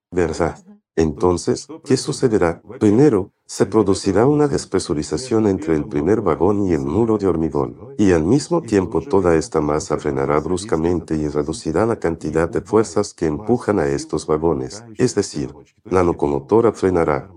[0.10, 0.58] ¿Verdad?
[0.96, 2.62] Entonces, ¿qué sucederá?
[2.80, 8.12] Primero, se producirá una despresurización entre el primer vagón y el muro de hormigón, y
[8.12, 13.26] al mismo tiempo toda esta masa frenará bruscamente y reducirá la cantidad de fuerzas que
[13.26, 15.54] empujan a estos vagones, es decir,
[15.86, 17.32] la locomotora frenará.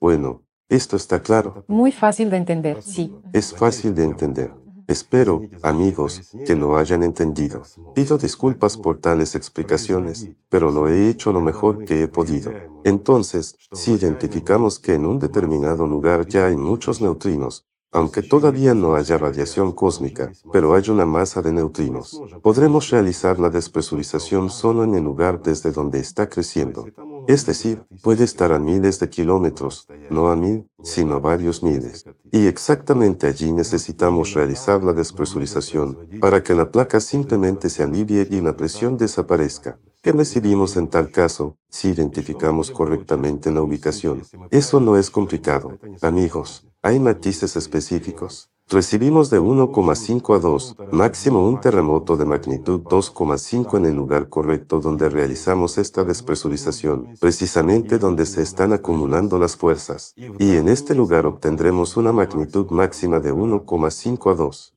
[0.00, 1.64] Bueno, esto está claro.
[1.68, 3.14] Muy fácil de entender, sí.
[3.32, 4.52] Es fácil de entender.
[4.90, 7.62] Espero, amigos, que lo hayan entendido.
[7.94, 12.50] Pido disculpas por tales explicaciones, pero lo he hecho lo mejor que he podido.
[12.82, 18.96] Entonces, si identificamos que en un determinado lugar ya hay muchos neutrinos, aunque todavía no
[18.96, 24.96] haya radiación cósmica, pero hay una masa de neutrinos, podremos realizar la despresurización solo en
[24.96, 26.86] el lugar desde donde está creciendo.
[27.26, 32.04] Es decir, puede estar a miles de kilómetros, no a mil, sino a varios miles.
[32.32, 38.40] Y exactamente allí necesitamos realizar la despresurización, para que la placa simplemente se alivie y
[38.40, 39.78] la presión desaparezca.
[40.02, 44.22] ¿Qué recibimos en tal caso, si identificamos correctamente la ubicación?
[44.50, 46.66] Eso no es complicado, amigos.
[46.82, 48.50] Hay matices específicos.
[48.72, 54.78] Recibimos de 1,5 a 2, máximo un terremoto de magnitud 2,5 en el lugar correcto
[54.78, 60.14] donde realizamos esta despresurización, precisamente donde se están acumulando las fuerzas.
[60.38, 64.74] Y en este lugar obtendremos una magnitud máxima de 1,5 a 2.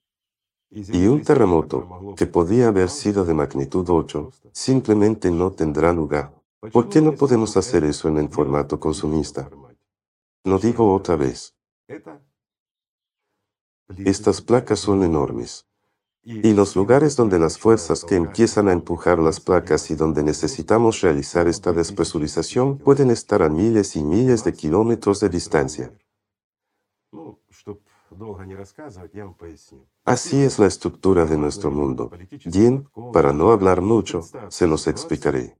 [0.72, 6.34] Y un terremoto, que podía haber sido de magnitud 8, simplemente no tendrá lugar.
[6.72, 9.52] ¿Por qué no podemos hacer eso en el formato consumista?
[10.46, 11.54] Lo digo otra vez.
[13.98, 15.66] Estas placas son enormes.
[16.26, 21.02] Y los lugares donde las fuerzas que empiezan a empujar las placas y donde necesitamos
[21.02, 25.94] realizar esta despresurización pueden estar a miles y miles de kilómetros de distancia.
[30.06, 32.12] Así es la estructura de nuestro mundo.
[32.46, 35.58] Bien, para no hablar mucho, se los explicaré.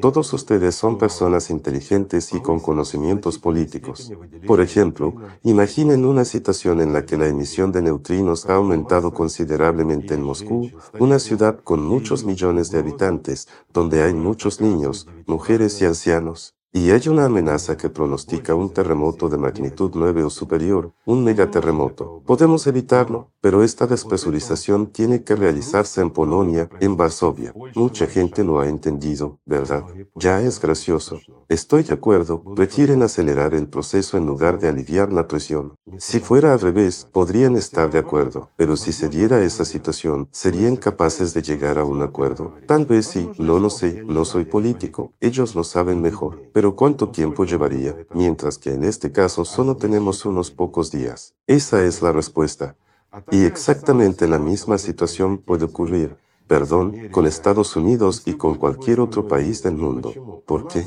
[0.00, 4.12] Todos ustedes son personas inteligentes y con conocimientos políticos.
[4.46, 10.14] Por ejemplo, imaginen una situación en la que la emisión de neutrinos ha aumentado considerablemente
[10.14, 15.86] en Moscú, una ciudad con muchos millones de habitantes, donde hay muchos niños, mujeres y
[15.86, 16.54] ancianos.
[16.76, 22.20] Y hay una amenaza que pronostica un terremoto de magnitud 9 o superior, un megaterremoto.
[22.26, 27.54] Podemos evitarlo, pero esta despresurización tiene que realizarse en Polonia, en Varsovia.
[27.76, 29.84] Mucha gente lo ha entendido, ¿verdad?
[30.16, 31.20] Ya es gracioso.
[31.48, 35.74] Estoy de acuerdo, prefieren acelerar el proceso en lugar de aliviar la presión.
[35.98, 40.74] Si fuera al revés, podrían estar de acuerdo, pero si se diera esa situación, ¿serían
[40.74, 42.54] capaces de llegar a un acuerdo?
[42.66, 46.42] Tal vez sí, no lo sé, no soy político, ellos lo saben mejor.
[46.52, 47.94] Pero ¿cuánto tiempo llevaría?
[48.14, 51.34] Mientras que en este caso solo tenemos unos pocos días.
[51.46, 52.76] Esa es la respuesta.
[53.30, 59.28] Y exactamente la misma situación puede ocurrir, perdón, con Estados Unidos y con cualquier otro
[59.28, 60.42] país del mundo.
[60.46, 60.86] ¿Por qué?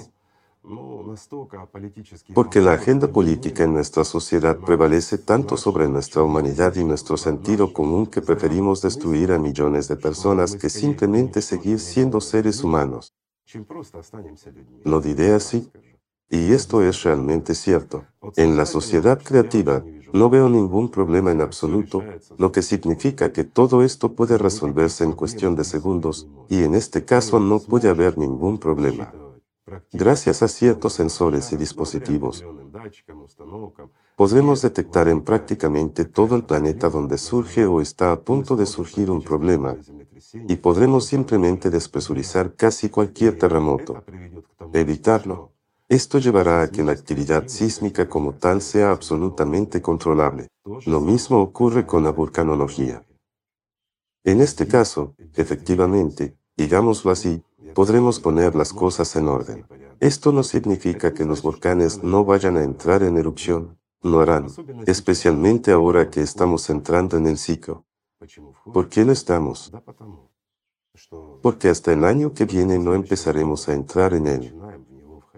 [2.33, 7.71] Porque la agenda política en nuestra sociedad prevalece tanto sobre nuestra humanidad y nuestro sentido
[7.71, 13.16] común que preferimos destruir a millones de personas que simplemente seguir siendo seres humanos.
[14.83, 15.71] Lo diré así.
[16.29, 18.05] Y esto es realmente cierto.
[18.35, 22.03] En la sociedad creativa, no veo ningún problema en absoluto,
[22.37, 27.05] lo que significa que todo esto puede resolverse en cuestión de segundos, y en este
[27.05, 29.13] caso no puede haber ningún problema.
[29.91, 32.45] Gracias a ciertos sensores y dispositivos,
[34.15, 39.11] podremos detectar en prácticamente todo el planeta donde surge o está a punto de surgir
[39.11, 39.75] un problema,
[40.33, 44.03] y podremos simplemente despresurizar casi cualquier terremoto,
[44.73, 45.51] evitarlo.
[45.89, 50.47] Esto llevará a que la actividad sísmica como tal sea absolutamente controlable.
[50.85, 53.05] Lo mismo ocurre con la vulcanología.
[54.25, 57.41] En este caso, efectivamente, digámoslo así,
[57.73, 59.65] podremos poner las cosas en orden.
[59.99, 63.79] Esto no significa que los volcanes no vayan a entrar en erupción.
[64.01, 64.47] Lo harán,
[64.85, 67.85] especialmente ahora que estamos entrando en el ciclo.
[68.71, 69.71] ¿Por qué lo estamos?
[71.41, 74.55] Porque hasta el año que viene no empezaremos a entrar en él.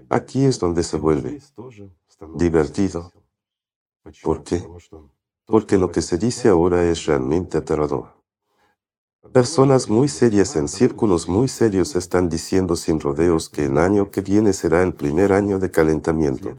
[0.10, 1.40] Aquí es donde se vuelve
[2.36, 3.12] divertido.
[4.24, 4.66] ¿Por qué?
[5.46, 8.19] Porque lo que se dice ahora es realmente aterrador.
[9.34, 14.22] Personas muy serias en círculos muy serios están diciendo sin rodeos que el año que
[14.22, 16.56] viene será el primer año de calentamiento.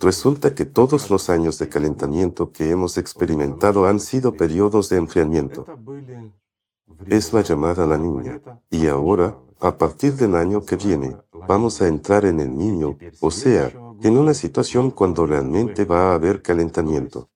[0.00, 5.66] Resulta que todos los años de calentamiento que hemos experimentado han sido periodos de enfriamiento.
[7.06, 8.40] Es la llamada la niña.
[8.70, 11.16] Y ahora, a partir del año que viene,
[11.48, 16.14] vamos a entrar en el niño, o sea, en una situación cuando realmente va a
[16.14, 17.28] haber calentamiento.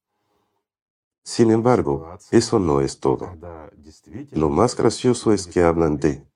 [1.22, 3.30] Sin embargo, eso no es todo.
[4.32, 6.26] Lo más gracioso es que hablan de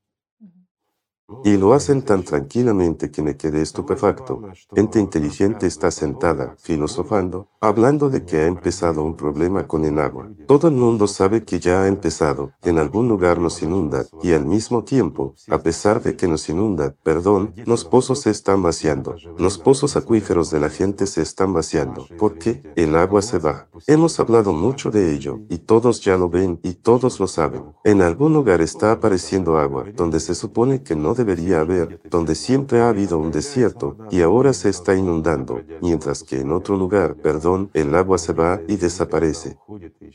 [1.43, 4.43] y lo hacen tan tranquilamente que me quedé estupefacto.
[4.75, 10.31] Gente inteligente está sentada, filosofando, hablando de que ha empezado un problema con el agua.
[10.47, 14.45] Todo el mundo sabe que ya ha empezado, en algún lugar nos inunda, y al
[14.45, 19.17] mismo tiempo, a pesar de que nos inunda, perdón, los pozos se están vaciando.
[19.39, 23.69] Los pozos acuíferos de la gente se están vaciando, porque el agua se va.
[23.87, 27.65] Hemos hablado mucho de ello, y todos ya lo ven, y todos lo saben.
[27.85, 32.81] En algún lugar está apareciendo agua, donde se supone que no debería haber, donde siempre
[32.81, 37.71] ha habido un desierto, y ahora se está inundando, mientras que en otro lugar, perdón,
[37.75, 39.59] el agua se va y desaparece.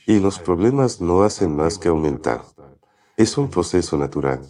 [0.06, 2.44] Y los problemas no hacen más que aumentar.
[3.18, 4.42] Es un proceso natural.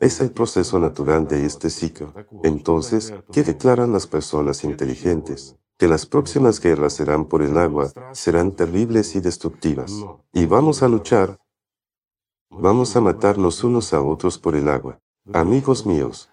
[0.00, 2.12] Es el proceso natural de este ciclo.
[2.42, 5.56] Entonces, ¿qué declaran las personas inteligentes?
[5.78, 9.92] Que las próximas guerras serán por el agua, serán terribles y destructivas.
[10.32, 11.38] Y vamos a luchar.
[12.50, 15.00] Vamos a matarnos unos a otros por el agua.
[15.32, 16.30] Amigos míos,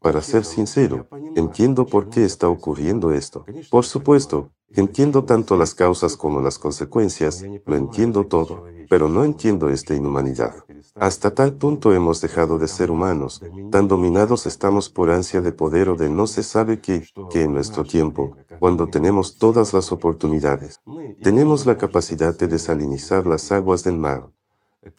[0.00, 3.44] para ser sincero, entiendo por qué está ocurriendo esto.
[3.70, 9.70] Por supuesto, entiendo tanto las causas como las consecuencias, lo entiendo todo, pero no entiendo
[9.70, 10.64] esta inhumanidad.
[10.94, 15.88] Hasta tal punto hemos dejado de ser humanos, tan dominados estamos por ansia de poder
[15.88, 20.80] o de no se sabe qué, que en nuestro tiempo, cuando tenemos todas las oportunidades,
[21.22, 24.28] tenemos la capacidad de desalinizar las aguas del mar.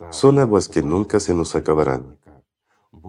[0.10, 2.18] Son aguas que nunca se nos acabarán.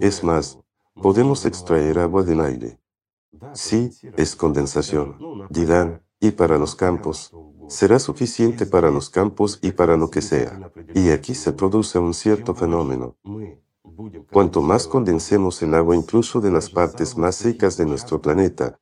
[0.01, 0.59] Es más,
[0.94, 2.78] podemos extraer agua del aire.
[3.53, 5.16] Sí, es condensación,
[5.51, 7.32] dirán, y para los campos.
[7.68, 10.70] Será suficiente para los campos y para lo que sea.
[10.94, 13.16] Y aquí se produce un cierto fenómeno.
[14.30, 18.78] Cuanto más condensemos el agua incluso de las partes más secas de nuestro planeta,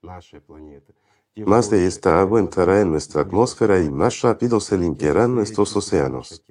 [1.47, 6.45] más de esta agua entrará en nuestra atmósfera y más rápido se limpiarán nuestros océanos.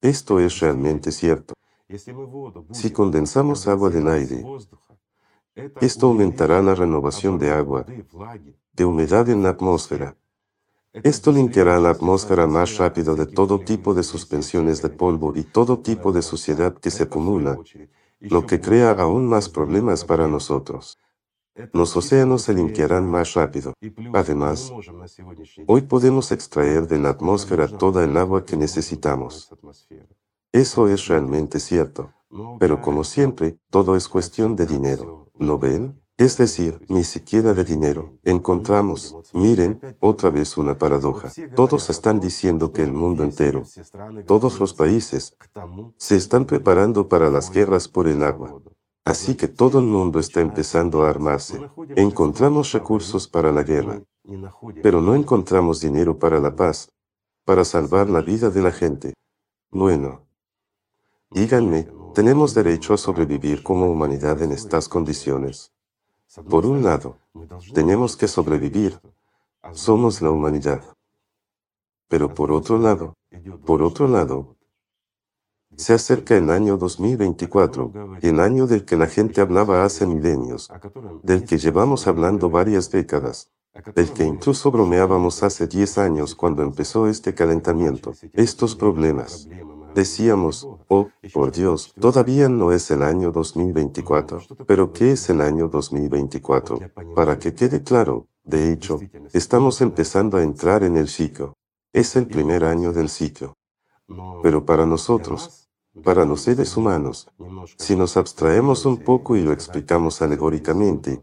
[0.00, 1.54] Esto es realmente cierto.
[2.72, 4.44] Si condensamos agua del aire,
[5.80, 7.84] esto aumentará la renovación de agua,
[8.72, 10.16] de humedad en la atmósfera.
[10.92, 15.78] Esto limpiará la atmósfera más rápido de todo tipo de suspensiones de polvo y todo
[15.80, 17.58] tipo de suciedad que se acumula,
[18.20, 20.98] lo que crea aún más problemas para nosotros.
[21.72, 23.74] Los océanos se limpiarán más rápido.
[24.14, 24.72] Además,
[25.66, 29.50] hoy podemos extraer de la atmósfera toda el agua que necesitamos.
[30.52, 32.12] Eso es realmente cierto.
[32.58, 35.30] Pero como siempre, todo es cuestión de dinero.
[35.38, 36.02] ¿Lo ven?
[36.18, 38.18] Es decir, ni siquiera de dinero.
[38.22, 41.32] Encontramos, miren, otra vez una paradoja.
[41.56, 43.62] Todos están diciendo que el mundo entero,
[44.26, 45.36] todos los países,
[45.96, 48.60] se están preparando para las guerras por el agua.
[49.04, 51.58] Así que todo el mundo está empezando a armarse.
[51.96, 54.02] Encontramos recursos para la guerra,
[54.82, 56.92] pero no encontramos dinero para la paz,
[57.44, 59.14] para salvar la vida de la gente.
[59.72, 60.21] Bueno,
[61.34, 65.72] Díganme, ¿tenemos derecho a sobrevivir como humanidad en estas condiciones?
[66.48, 67.16] Por un lado,
[67.72, 69.00] tenemos que sobrevivir.
[69.72, 70.82] Somos la humanidad.
[72.08, 73.14] Pero por otro lado,
[73.64, 74.56] por otro lado,
[75.76, 80.70] se acerca el año 2024, el año del que la gente hablaba hace milenios,
[81.22, 83.50] del que llevamos hablando varias décadas,
[83.94, 89.48] del que incluso bromeábamos hace 10 años cuando empezó este calentamiento, estos problemas.
[89.94, 94.40] Decíamos, oh, por Dios, todavía no es el año 2024.
[94.66, 96.78] Pero ¿qué es el año 2024?
[97.14, 98.98] Para que quede claro, de hecho,
[99.32, 101.54] estamos empezando a entrar en el ciclo.
[101.92, 103.54] Es el primer año del ciclo.
[104.42, 105.68] Pero para nosotros,
[106.02, 107.28] para los seres humanos,
[107.76, 111.22] si nos abstraemos un poco y lo explicamos alegóricamente,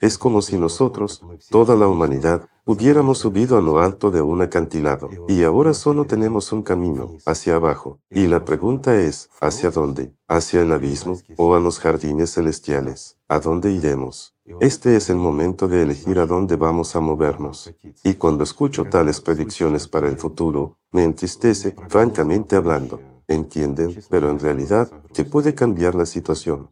[0.00, 5.08] es como si nosotros, toda la humanidad, hubiéramos subido a lo alto de un acantilado
[5.26, 7.98] y ahora solo tenemos un camino, hacia abajo.
[8.10, 10.14] Y la pregunta es, ¿hacia dónde?
[10.28, 13.18] ¿Hacia el abismo o a los jardines celestiales?
[13.26, 14.34] ¿A dónde iremos?
[14.60, 17.74] Este es el momento de elegir a dónde vamos a movernos.
[18.04, 23.00] Y cuando escucho tales predicciones para el futuro, me entristece, francamente hablando.
[23.26, 23.98] ¿Entienden?
[24.08, 26.70] Pero en realidad, ¿qué puede cambiar la situación?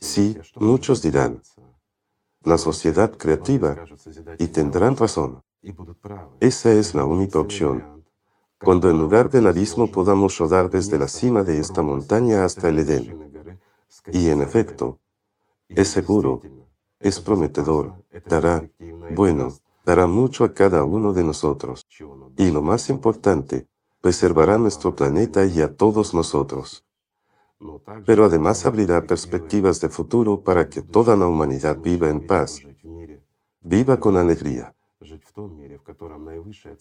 [0.00, 1.42] Sí, muchos dirán,
[2.42, 3.76] la sociedad creativa,
[4.38, 5.42] y tendrán razón.
[6.40, 8.04] Esa es la única opción.
[8.62, 12.78] Cuando en lugar del abismo podamos rodar desde la cima de esta montaña hasta el
[12.80, 13.46] Edén.
[14.12, 14.98] Y en efecto,
[15.68, 16.40] es seguro,
[16.98, 17.94] es prometedor,
[18.26, 18.68] dará,
[19.14, 21.86] bueno, dará mucho a cada uno de nosotros.
[22.36, 23.66] Y lo más importante,
[24.00, 26.84] preservará nuestro planeta y a todos nosotros
[28.06, 32.60] pero además abrirá perspectivas de futuro para que toda la humanidad viva en paz,
[33.60, 34.74] viva con alegría,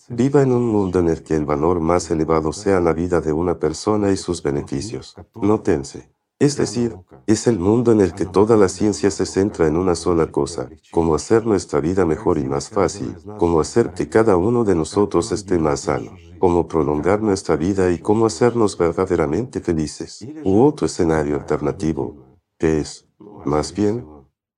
[0.09, 3.33] viva en un mundo en el que el valor más elevado sea la vida de
[3.33, 5.15] una persona y sus beneficios.
[5.35, 6.95] Nótense, Es decir,
[7.27, 10.69] es el mundo en el que toda la ciencia se centra en una sola cosa,
[10.91, 15.33] cómo hacer nuestra vida mejor y más fácil, cómo hacer que cada uno de nosotros
[15.33, 20.25] esté más sano, cómo prolongar nuestra vida y cómo hacernos verdaderamente felices.
[20.43, 23.07] U otro escenario alternativo, que es,
[23.45, 24.07] más bien,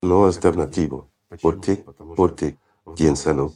[0.02, 1.10] no alternativo.
[1.42, 1.84] ¿Por qué?
[2.16, 2.58] Porque,
[2.96, 3.54] piénsalo,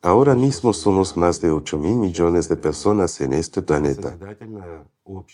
[0.00, 4.16] Ahora mismo somos más de 8 mil millones de personas en este planeta.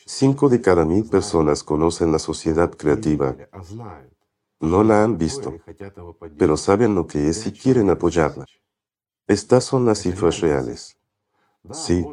[0.06, 3.36] Cinco de cada mil personas conocen la sociedad creativa.
[4.60, 5.54] No la han visto,
[6.38, 8.46] pero saben lo que es y quieren apoyarla.
[9.26, 10.98] Estas son las cifras reales.
[11.72, 12.04] Sí,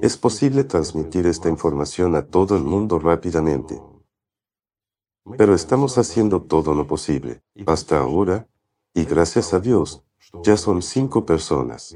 [0.00, 3.80] es posible transmitir esta información a todo el mundo rápidamente.
[5.36, 7.42] Pero estamos haciendo todo lo posible.
[7.66, 8.48] Hasta ahora,
[8.94, 10.02] y gracias a Dios,
[10.42, 11.94] ya son cinco personas,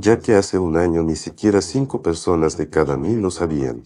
[0.00, 3.84] ya que hace un año ni siquiera cinco personas de cada mil lo sabían.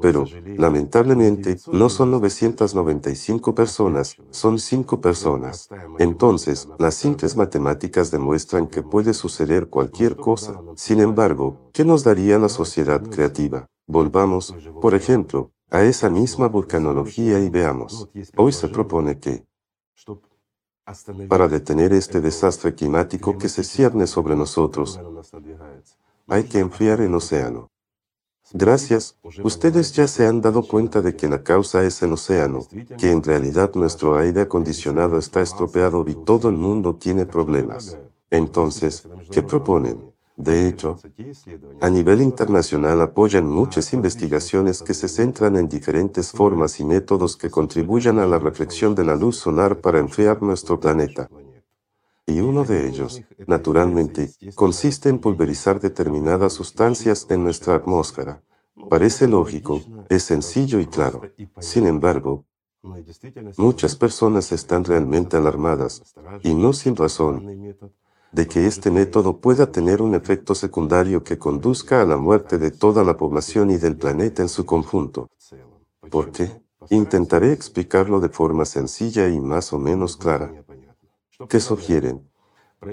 [0.00, 0.26] Pero,
[0.58, 5.68] lamentablemente, no son 995 personas, son cinco personas.
[5.98, 10.60] Entonces, las simples matemáticas demuestran que puede suceder cualquier cosa.
[10.74, 13.66] Sin embargo, ¿qué nos daría la sociedad creativa?
[13.86, 18.08] Volvamos, por ejemplo, a esa misma vulcanología y veamos.
[18.36, 19.46] Hoy se propone que,
[21.28, 25.00] para detener este desastre climático que se cierne sobre nosotros,
[26.28, 27.70] hay que enfriar el océano.
[28.52, 32.60] Gracias, ustedes ya se han dado cuenta de que la causa es el océano,
[32.96, 37.98] que en realidad nuestro aire acondicionado está estropeado y todo el mundo tiene problemas.
[38.30, 40.12] Entonces, ¿qué proponen?
[40.36, 40.98] De hecho,
[41.80, 47.50] a nivel internacional apoyan muchas investigaciones que se centran en diferentes formas y métodos que
[47.50, 51.28] contribuyan a la reflexión de la luz solar para enfriar nuestro planeta.
[52.26, 58.42] Y uno de ellos, naturalmente, consiste en pulverizar determinadas sustancias en nuestra atmósfera.
[58.90, 61.22] Parece lógico, es sencillo y claro.
[61.60, 62.44] Sin embargo,
[63.56, 66.02] muchas personas están realmente alarmadas,
[66.42, 67.76] y no sin razón,
[68.32, 72.70] de que este método pueda tener un efecto secundario que conduzca a la muerte de
[72.70, 75.30] toda la población y del planeta en su conjunto.
[76.10, 76.60] ¿Por qué?
[76.90, 80.65] Intentaré explicarlo de forma sencilla y más o menos clara.
[81.48, 82.28] ¿Qué sugieren?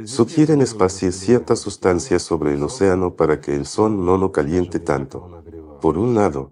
[0.06, 5.44] Sugieren esparcir ciertas sustancias sobre el océano para que el sol no lo caliente tanto.
[5.82, 6.52] Por un lado,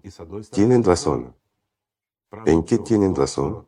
[0.50, 1.34] tienen razón.
[2.46, 3.66] ¿En qué tienen razón?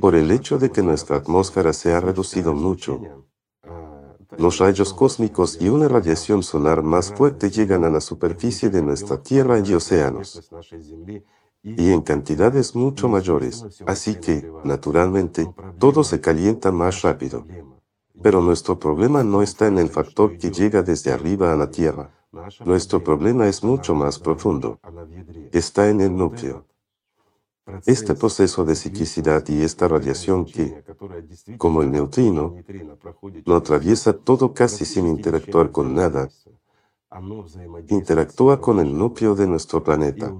[0.00, 3.00] Por el hecho de que nuestra atmósfera se ha reducido mucho,
[4.38, 9.22] los rayos cósmicos y una radiación solar más fuerte llegan a la superficie de nuestra
[9.22, 10.50] Tierra y océanos,
[11.64, 17.46] y en cantidades mucho mayores, así que, naturalmente, todo se calienta más rápido.
[18.22, 22.10] Pero nuestro problema no está en el factor que llega desde arriba a la Tierra.
[22.64, 24.78] Nuestro problema es mucho más profundo.
[25.52, 26.66] Está en el núcleo.
[27.86, 30.84] Este proceso de ciclicidad y esta radiación que,
[31.56, 32.56] como el neutrino,
[33.46, 36.28] lo atraviesa todo casi sin interactuar con nada,
[37.88, 40.34] interactúa con el núcleo de nuestro planeta.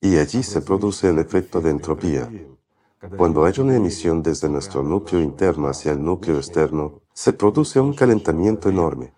[0.00, 2.30] Y allí se produce el efecto de entropía.
[3.16, 7.94] Cuando hay una emisión desde nuestro núcleo interno hacia el núcleo externo, se produce un
[7.94, 9.12] calentamiento enorme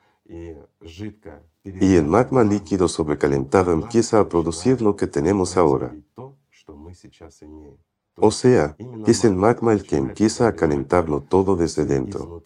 [1.64, 5.94] y el magma líquido sobrecalentado empieza a producir lo que tenemos ahora.
[8.16, 8.76] O sea,
[9.06, 12.42] es el magma el que empieza a calentarlo todo desde dentro.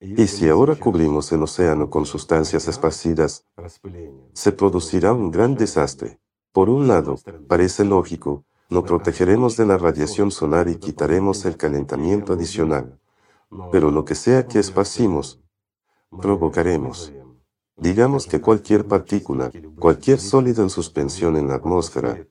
[0.00, 3.44] Y si ahora cubrimos el océano con sustancias esparcidas,
[4.32, 6.20] se producirá un gran desastre.
[6.52, 12.32] Por un lado, parece lógico, lo protegeremos de la radiación solar y quitaremos el calentamiento
[12.32, 12.98] adicional.
[13.72, 15.40] Pero lo que sea que esparcimos,
[16.20, 17.12] provocaremos.
[17.76, 22.26] Digamos que cualquier partícula, cualquier sólido en suspensión en la atmósfera,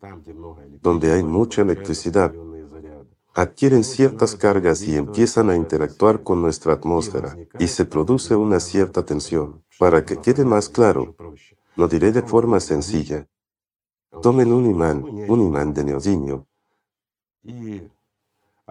[0.81, 2.33] donde hay mucha electricidad,
[3.33, 9.05] adquieren ciertas cargas y empiezan a interactuar con nuestra atmósfera, y se produce una cierta
[9.05, 9.63] tensión.
[9.79, 11.15] Para que quede más claro,
[11.75, 13.27] lo diré de forma sencilla.
[14.21, 16.47] Tomen un imán, un imán de neodimio,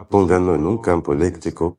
[0.08, 1.76] pónganlo en un campo eléctrico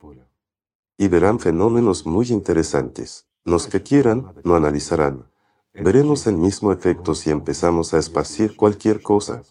[0.98, 3.28] y verán fenómenos muy interesantes.
[3.44, 5.32] Los que quieran lo analizarán.
[5.74, 9.44] Veremos el mismo efecto si empezamos a esparcir cualquier cosa.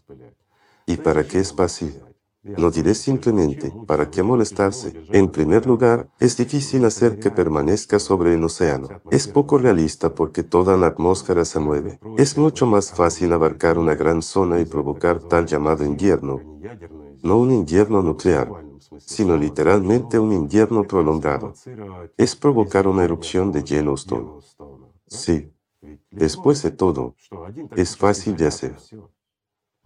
[0.86, 2.05] ¿Y para qué esparcir?
[2.56, 4.92] Lo diré simplemente, ¿para qué molestarse?
[5.10, 8.88] En primer lugar, es difícil hacer que permanezca sobre el océano.
[9.10, 11.98] Es poco realista porque toda la atmósfera se mueve.
[12.16, 16.40] Es mucho más fácil abarcar una gran zona y provocar tal llamado invierno,
[17.22, 18.48] no un invierno nuclear,
[18.98, 21.52] sino literalmente un invierno prolongado.
[22.16, 24.28] Es provocar una erupción de Yellowstone.
[25.08, 25.52] Sí,
[26.10, 27.16] después de todo,
[27.74, 28.76] es fácil de hacer.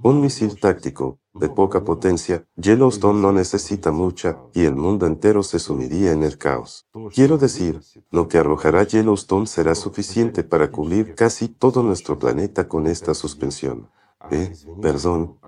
[0.03, 5.59] Un misil táctico, de poca potencia, Yellowstone no necesita mucha, y el mundo entero se
[5.59, 6.87] sumiría en el caos.
[7.15, 7.81] Quiero decir,
[8.11, 13.89] lo que arrojará Yellowstone será suficiente para cubrir casi todo nuestro planeta con esta suspensión.
[14.31, 15.39] Eh, perdón,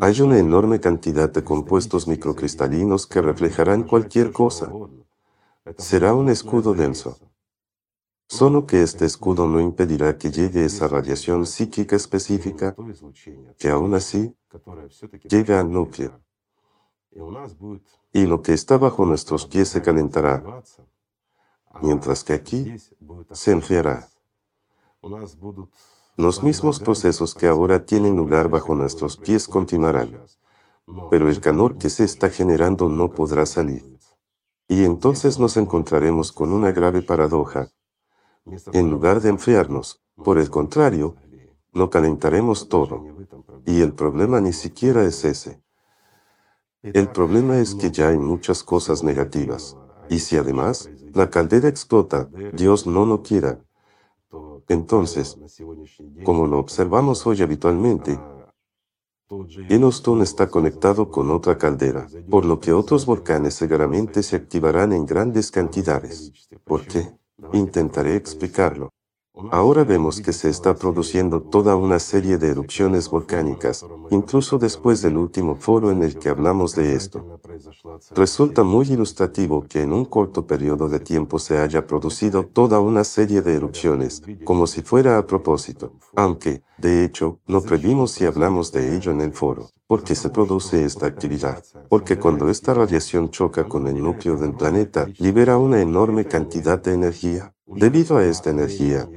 [0.00, 4.70] hay una enorme cantidad de compuestos microcristalinos que reflejarán cualquier cosa.
[5.76, 7.18] Será un escudo denso.
[8.28, 12.76] Solo que este escudo no impedirá que llegue esa radiación psíquica específica,
[13.58, 14.36] que aún así
[15.28, 16.20] llega al núcleo.
[18.12, 20.62] Y lo que está bajo nuestros pies se calentará,
[21.80, 22.76] mientras que aquí
[23.32, 24.08] se enfriará.
[26.16, 30.20] Los mismos procesos que ahora tienen lugar bajo nuestros pies continuarán,
[31.10, 33.98] pero el calor que se está generando no podrá salir.
[34.68, 37.70] Y entonces nos encontraremos con una grave paradoja.
[38.72, 41.16] En lugar de enfriarnos, por el contrario,
[41.72, 43.04] lo calentaremos todo.
[43.66, 45.62] Y el problema ni siquiera es ese.
[46.82, 49.76] El problema es que ya hay muchas cosas negativas.
[50.08, 53.60] Y si además la caldera explota, Dios no lo quiera,
[54.68, 55.38] entonces,
[56.24, 58.20] como lo observamos hoy habitualmente,
[59.68, 65.06] Yellowstone está conectado con otra caldera, por lo que otros volcanes seguramente se activarán en
[65.06, 66.48] grandes cantidades.
[66.64, 67.17] ¿Por qué?
[67.52, 68.90] Intentaré explicarlo.
[69.50, 75.16] Ahora vemos que se está produciendo toda una serie de erupciones volcánicas, incluso después del
[75.16, 77.40] último foro en el que hablamos de esto.
[78.14, 83.04] Resulta muy ilustrativo que en un corto periodo de tiempo se haya producido toda una
[83.04, 88.72] serie de erupciones, como si fuera a propósito, aunque, de hecho, no previmos si hablamos
[88.72, 89.70] de ello en el foro.
[89.86, 91.64] ¿Por qué se produce esta actividad?
[91.88, 96.92] Porque cuando esta radiación choca con el núcleo del planeta, libera una enorme cantidad de
[96.92, 97.54] energía.
[97.66, 99.08] Debido a esta energía,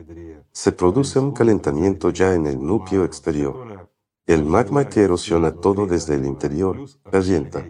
[0.51, 3.89] se produce un calentamiento ya en el núcleo exterior.
[4.25, 7.67] El magma que erosiona todo desde el interior calienta.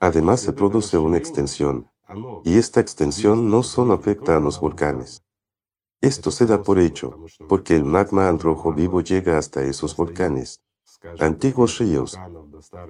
[0.00, 1.90] Además se produce una extensión,
[2.44, 5.22] y esta extensión no solo afecta a los volcanes.
[6.00, 10.62] Esto se da por hecho, porque el magma al rojo vivo llega hasta esos volcanes,
[11.18, 12.18] antiguos ríos,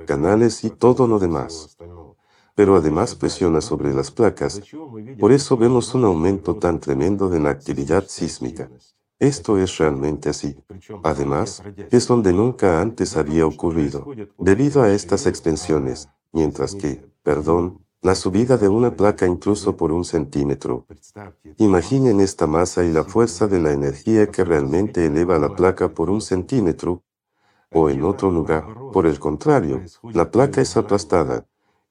[0.06, 1.76] canales y todo lo demás
[2.56, 4.62] pero además presiona sobre las placas.
[5.20, 8.70] Por eso vemos un aumento tan tremendo de la actividad sísmica.
[9.18, 10.56] Esto es realmente así.
[11.02, 14.06] Además, es donde nunca antes había ocurrido,
[14.38, 20.04] debido a estas extensiones, mientras que, perdón, la subida de una placa incluso por un
[20.04, 20.86] centímetro.
[21.56, 26.10] Imaginen esta masa y la fuerza de la energía que realmente eleva la placa por
[26.10, 27.02] un centímetro,
[27.72, 31.46] o en otro lugar, por el contrario, la placa es aplastada,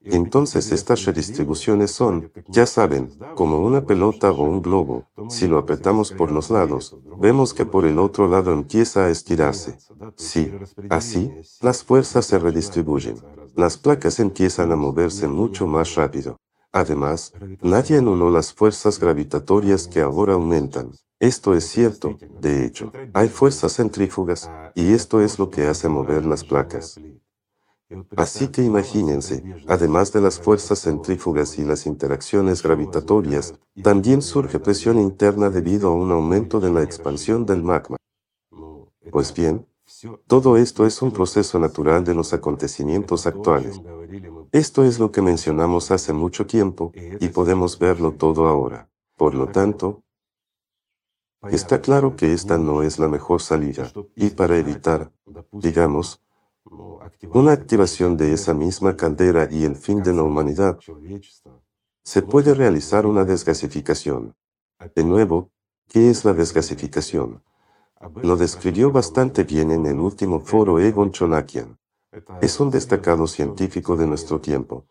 [0.06, 5.08] entonces estas redistribuciones son, ya saben, como una pelota o un globo.
[5.30, 9.78] Si lo apretamos por los lados, vemos que por el otro lado empieza a estirarse.
[10.16, 10.52] Sí,
[10.90, 11.32] así,
[11.62, 13.18] las fuerzas se redistribuyen.
[13.56, 16.38] Las placas empiezan a moverse mucho más rápido.
[16.72, 20.92] Además, nadie anuló las fuerzas gravitatorias que ahora aumentan.
[21.22, 26.26] Esto es cierto, de hecho, hay fuerzas centrífugas, y esto es lo que hace mover
[26.26, 27.00] las placas.
[28.18, 35.00] Así que imagínense, además de las fuerzas centrífugas y las interacciones gravitatorias, también surge presión
[35.00, 37.98] interna debido a un aumento de la expansión del magma.
[39.12, 39.68] Pues bien,
[40.26, 43.80] todo esto es un proceso natural de los acontecimientos actuales.
[44.52, 48.90] Esto es lo que mencionamos hace mucho tiempo y podemos verlo todo ahora.
[49.16, 50.04] Por lo tanto,
[51.50, 55.12] está claro que esta no es la mejor salida y para evitar,
[55.52, 56.25] digamos,
[57.34, 60.80] una activación de esa misma caldera y el fin de la humanidad,
[62.04, 64.36] se puede realizar una desgasificación.
[64.96, 65.52] De nuevo,
[65.88, 67.44] ¿qué es la desgasificación?
[68.22, 71.80] Lo describió bastante bien en el último foro Egon Chonakian.
[72.42, 74.86] Es un destacado científico de nuestro tiempo.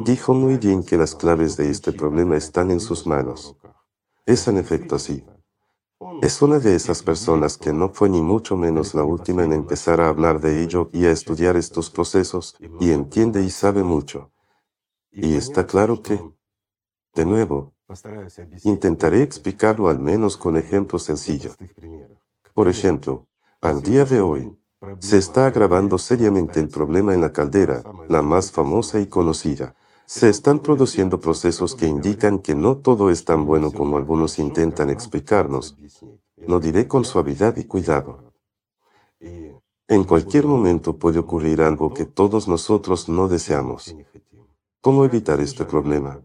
[0.00, 3.56] Dijo muy bien que las claves de este problema están en sus manos.
[4.24, 5.24] Es en efecto así.
[6.22, 10.00] Es una de esas personas que no fue ni mucho menos la última en empezar
[10.00, 14.30] a hablar de ello y a estudiar estos procesos, y entiende y sabe mucho.
[15.12, 16.20] Y está claro que,
[17.14, 17.72] de nuevo,
[18.64, 21.56] intentaré explicarlo al menos con ejemplos sencillos.
[22.52, 23.26] Por ejemplo,
[23.60, 24.58] al día de hoy,
[24.98, 29.74] se está agravando seriamente el problema en la caldera, la más famosa y conocida,
[30.06, 34.90] se están produciendo procesos que indican que no todo es tan bueno como algunos intentan
[34.90, 35.76] explicarnos.
[36.46, 38.32] Lo diré con suavidad y cuidado.
[39.88, 43.94] En cualquier momento puede ocurrir algo que todos nosotros no deseamos.
[44.80, 46.20] ¿Cómo evitar este problema?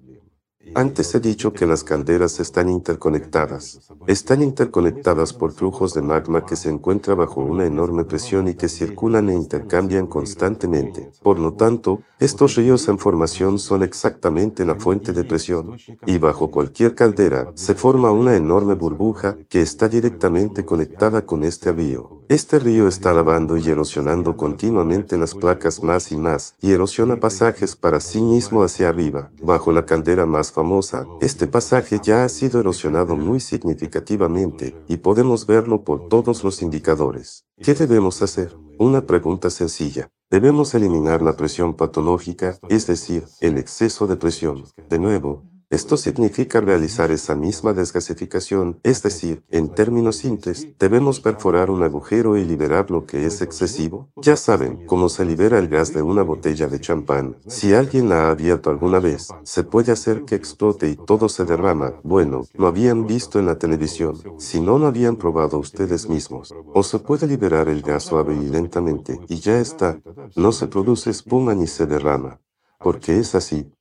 [0.76, 3.80] Antes he dicho que las calderas están interconectadas.
[4.08, 8.70] Están interconectadas por flujos de magma que se encuentran bajo una enorme presión y que
[8.70, 11.12] circulan e intercambian constantemente.
[11.24, 15.78] Por lo tanto, estos ríos en formación son exactamente la fuente de presión.
[16.06, 21.72] Y bajo cualquier caldera se forma una enorme burbuja que está directamente conectada con este
[21.72, 22.19] río.
[22.30, 27.76] Este río está lavando y erosionando continuamente las placas más y más, y erosiona pasajes
[27.76, 29.32] para sí mismo hacia arriba.
[29.42, 35.48] Bajo la caldera más famosa, este pasaje ya ha sido erosionado muy significativamente, y podemos
[35.48, 37.48] verlo por todos los indicadores.
[37.58, 38.56] ¿Qué debemos hacer?
[38.78, 40.12] Una pregunta sencilla.
[40.30, 44.66] Debemos eliminar la presión patológica, es decir, el exceso de presión.
[44.88, 51.70] De nuevo, esto significa realizar esa misma desgasificación, es decir, en términos simples, debemos perforar
[51.70, 54.10] un agujero y liberar lo que es excesivo.
[54.16, 57.38] Ya saben cómo se libera el gas de una botella de champán.
[57.46, 61.46] Si alguien la ha abierto alguna vez, se puede hacer que explote y todo se
[61.46, 61.94] derrama.
[62.04, 64.16] Bueno, lo habían visto en la televisión.
[64.40, 66.52] Si no lo habían probado ustedes mismos.
[66.74, 70.00] O se puede liberar el gas suave y lentamente, y ya está.
[70.36, 72.42] No se produce espuma ni se derrama.
[72.80, 73.72] Porque es así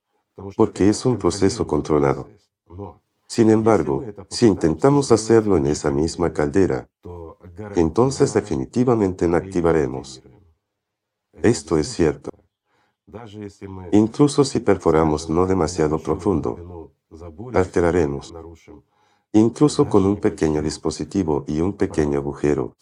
[0.57, 2.29] porque es un proceso controlado.
[3.27, 6.89] Sin embargo, si intentamos hacerlo en esa misma caldera,
[7.77, 10.23] entonces definitivamente la activaremos.
[11.43, 12.31] Esto es cierto.
[13.93, 16.93] Incluso si perforamos no demasiado profundo,
[17.55, 18.35] alteraremos.
[19.33, 22.77] Incluso con un pequeño dispositivo y un pequeño agujero,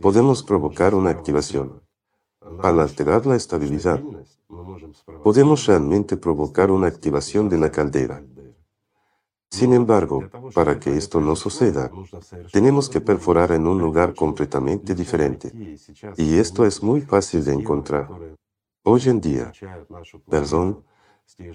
[0.00, 1.80] podemos provocar una activación.
[2.62, 4.02] Al alterar la estabilidad,
[5.22, 8.22] podemos realmente provocar una activación de la caldera.
[9.50, 10.22] Sin embargo,
[10.54, 11.90] para que esto no suceda,
[12.52, 15.52] tenemos que perforar en un lugar completamente diferente.
[16.16, 18.08] Y esto es muy fácil de encontrar.
[18.84, 19.52] Hoy en día,
[20.28, 20.84] perdón,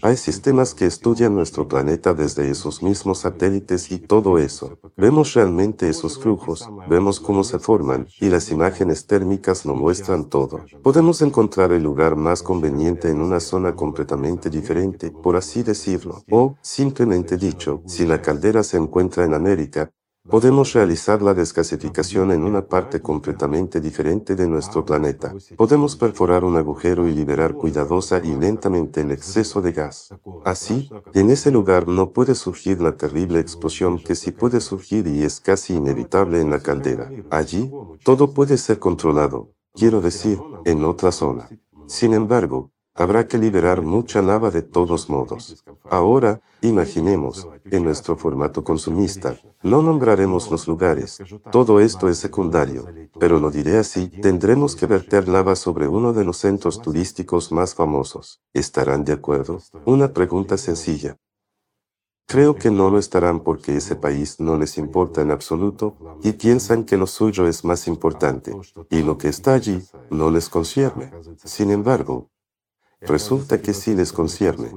[0.02, 4.80] hay sistemas que estudian nuestro planeta desde esos mismos satélites y todo eso.
[4.96, 10.66] Vemos realmente esos flujos, vemos cómo se forman y las imágenes térmicas lo muestran todo.
[10.84, 16.24] Podemos encontrar el lugar más conveniente en una zona completamente diferente, por así decirlo.
[16.32, 19.92] O, simplemente dicho, si la caldera se encuentra en América,
[20.30, 25.36] Podemos realizar la desgasificación en una parte completamente diferente de nuestro planeta.
[25.56, 30.10] Podemos perforar un agujero y liberar cuidadosa y lentamente el exceso de gas.
[30.44, 35.24] Así, en ese lugar no puede surgir la terrible explosión que sí puede surgir y
[35.24, 37.12] es casi inevitable en la caldera.
[37.30, 37.72] Allí,
[38.04, 41.50] todo puede ser controlado, quiero decir, en otra zona.
[41.88, 45.66] Sin embargo, Habrá que liberar mucha lava de todos modos.
[45.90, 51.20] Ahora, imaginemos, en nuestro formato consumista, no nombraremos los lugares.
[51.52, 52.86] Todo esto es secundario,
[53.20, 57.76] pero lo diré así, tendremos que verter lava sobre uno de los centros turísticos más
[57.76, 58.42] famosos.
[58.54, 59.60] ¿Estarán de acuerdo?
[59.86, 61.18] Una pregunta sencilla.
[62.28, 66.86] Creo que no lo estarán porque ese país no les importa en absoluto y piensan
[66.86, 68.56] que lo suyo es más importante,
[68.90, 71.12] y lo que está allí no les concierne.
[71.44, 72.32] Sin embargo,
[73.02, 74.72] Resulta que sí les concierne.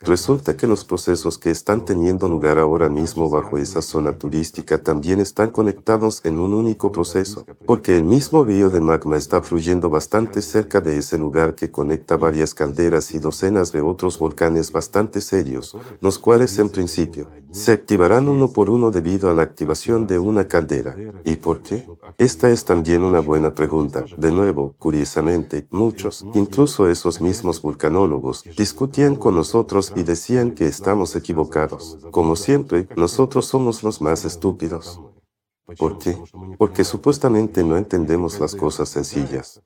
[0.00, 5.18] Resulta que los procesos que están teniendo lugar ahora mismo bajo esa zona turística también
[5.18, 10.40] están conectados en un único proceso, porque el mismo río de magma está fluyendo bastante
[10.40, 15.76] cerca de ese lugar que conecta varias calderas y docenas de otros volcanes bastante serios,
[16.00, 20.48] los cuales en principio se activarán uno por uno debido a la activación de una
[20.48, 20.94] caldera.
[21.24, 21.86] ¿Y por qué?
[22.18, 24.04] Esta es también una buena pregunta.
[24.16, 31.16] De nuevo, curiosamente, muchos, incluso esos mismos vulcanólogos, discutían con nosotros y decían que estamos
[31.16, 31.98] equivocados.
[32.10, 35.00] Como siempre, nosotros somos los más estúpidos.
[35.78, 36.16] ¿Por qué?
[36.56, 39.62] Porque supuestamente no entendemos las cosas sencillas.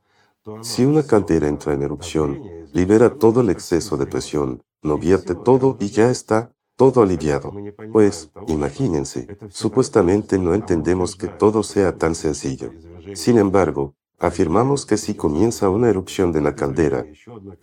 [0.62, 5.76] Si una caldera entra en erupción, libera todo el exceso de presión, lo vierte todo
[5.78, 6.52] y ya está
[6.82, 7.52] todo aliviado.
[7.92, 12.72] Pues, imagínense, supuestamente no entendemos que todo sea tan sencillo.
[13.14, 17.06] Sin embargo, afirmamos que si comienza una erupción de la caldera,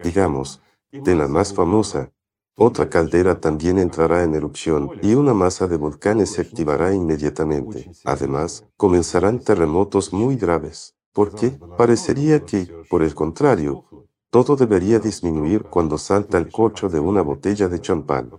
[0.01, 0.61] digamos,
[0.93, 2.13] de la más famosa,
[2.55, 7.91] otra caldera también entrará en erupción y una masa de volcanes se activará inmediatamente.
[8.05, 10.95] Además, comenzarán terremotos muy graves.
[11.11, 13.84] Porque parecería que, por el contrario,
[14.30, 18.32] todo debería disminuir cuando salta el corcho de una botella de champán.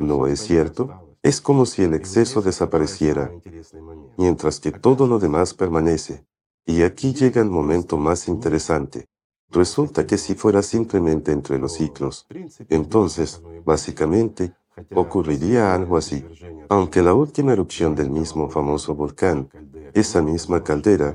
[0.00, 1.16] ¿No es cierto?
[1.22, 3.30] Es como si el exceso desapareciera,
[4.16, 6.24] mientras que todo lo demás permanece.
[6.66, 9.06] Y aquí llega el momento más interesante.
[9.50, 12.26] Resulta que si fuera simplemente entre los ciclos,
[12.68, 14.54] entonces, básicamente,
[14.94, 16.24] ocurriría algo así.
[16.68, 19.50] Aunque la última erupción del mismo famoso volcán,
[19.92, 21.14] esa misma caldera,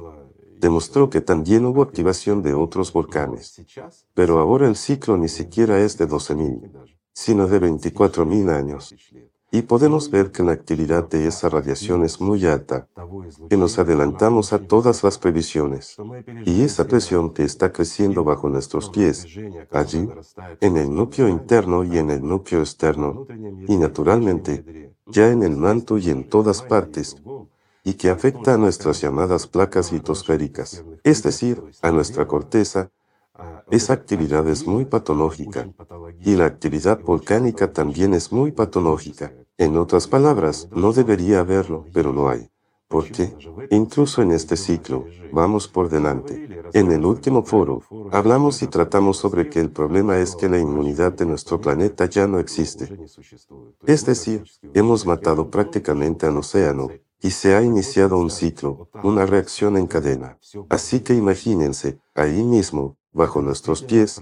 [0.60, 3.62] demostró que también hubo activación de otros volcanes.
[4.14, 8.94] Pero ahora el ciclo ni siquiera es de 12.000, sino de 24.000 años.
[9.52, 12.88] Y podemos ver que la actividad de esa radiación es muy alta,
[13.50, 15.98] que nos adelantamos a todas las previsiones.
[16.46, 19.26] Y esa presión que está creciendo bajo nuestros pies,
[19.72, 20.08] allí,
[20.62, 23.26] en el núcleo interno y en el núcleo externo,
[23.68, 27.16] y naturalmente, ya en el manto y en todas partes,
[27.90, 32.92] y que afecta a nuestras llamadas placas litosféricas, es decir, a nuestra corteza,
[33.72, 35.68] esa actividad es muy patológica
[36.20, 39.34] y la actividad volcánica también es muy patológica.
[39.58, 42.52] En otras palabras, no debería haberlo, pero lo hay.
[42.88, 43.36] Porque,
[43.72, 46.62] incluso en este ciclo, vamos por delante.
[46.74, 47.82] En el último foro,
[48.12, 52.28] hablamos y tratamos sobre que el problema es que la inmunidad de nuestro planeta ya
[52.28, 52.88] no existe.
[53.88, 54.44] Es decir,
[54.76, 56.90] hemos matado prácticamente al océano
[57.22, 60.38] y se ha iniciado un ciclo, una reacción en cadena.
[60.70, 64.22] Así que imagínense, ahí mismo, bajo nuestros pies,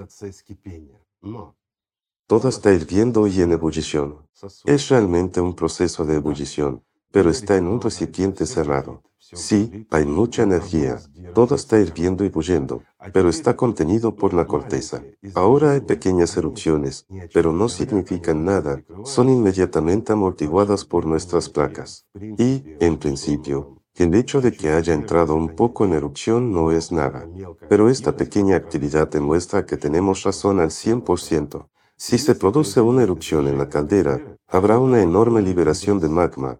[2.28, 4.28] todo está hirviendo y en ebullición.
[4.66, 9.02] Es realmente un proceso de ebullición, pero está en un recipiente cerrado.
[9.34, 11.00] Sí, hay mucha energía,
[11.34, 15.04] todo está hirviendo y bulliendo, pero está contenido por la corteza.
[15.36, 22.08] Ahora hay pequeñas erupciones, pero no significan nada, son inmediatamente amortiguadas por nuestras placas.
[22.38, 26.92] Y, en principio, el hecho de que haya entrado un poco en erupción no es
[26.92, 27.28] nada,
[27.68, 31.68] pero esta pequeña actividad demuestra que tenemos razón al 100%.
[31.98, 36.60] Si se produce una erupción en la caldera, habrá una enorme liberación de magma,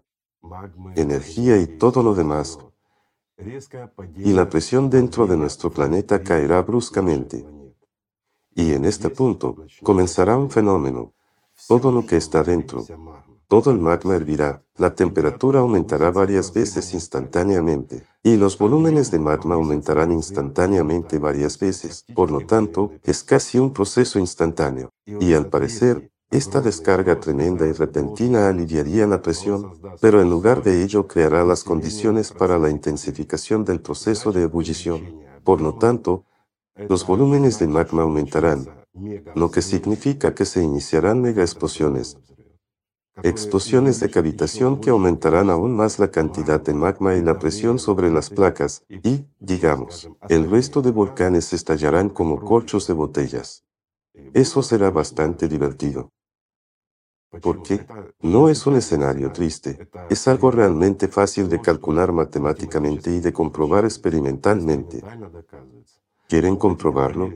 [0.96, 2.58] energía y todo lo demás,
[4.16, 7.44] y la presión dentro de nuestro planeta caerá bruscamente.
[8.54, 11.12] Y en este punto comenzará un fenómeno.
[11.68, 12.84] Todo lo que está dentro,
[13.46, 19.54] todo el magma hervirá, la temperatura aumentará varias veces instantáneamente, y los volúmenes de magma
[19.54, 22.04] aumentarán instantáneamente varias veces.
[22.14, 24.90] Por lo tanto, es casi un proceso instantáneo.
[25.06, 30.82] Y al parecer, esta descarga tremenda y repentina aliviaría la presión, pero en lugar de
[30.82, 35.22] ello creará las condiciones para la intensificación del proceso de ebullición.
[35.42, 36.26] Por lo tanto,
[36.88, 38.68] los volúmenes de magma aumentarán,
[39.34, 42.18] lo que significa que se iniciarán mega explosiones,
[43.22, 48.10] explosiones de cavitación que aumentarán aún más la cantidad de magma y la presión sobre
[48.10, 53.64] las placas, y, digamos, el resto de volcanes estallarán como corchos de botellas.
[54.34, 56.10] Eso será bastante divertido.
[57.42, 57.86] Porque
[58.20, 63.84] no es un escenario triste, es algo realmente fácil de calcular matemáticamente y de comprobar
[63.84, 65.02] experimentalmente.
[66.26, 67.34] ¿Quieren comprobarlo?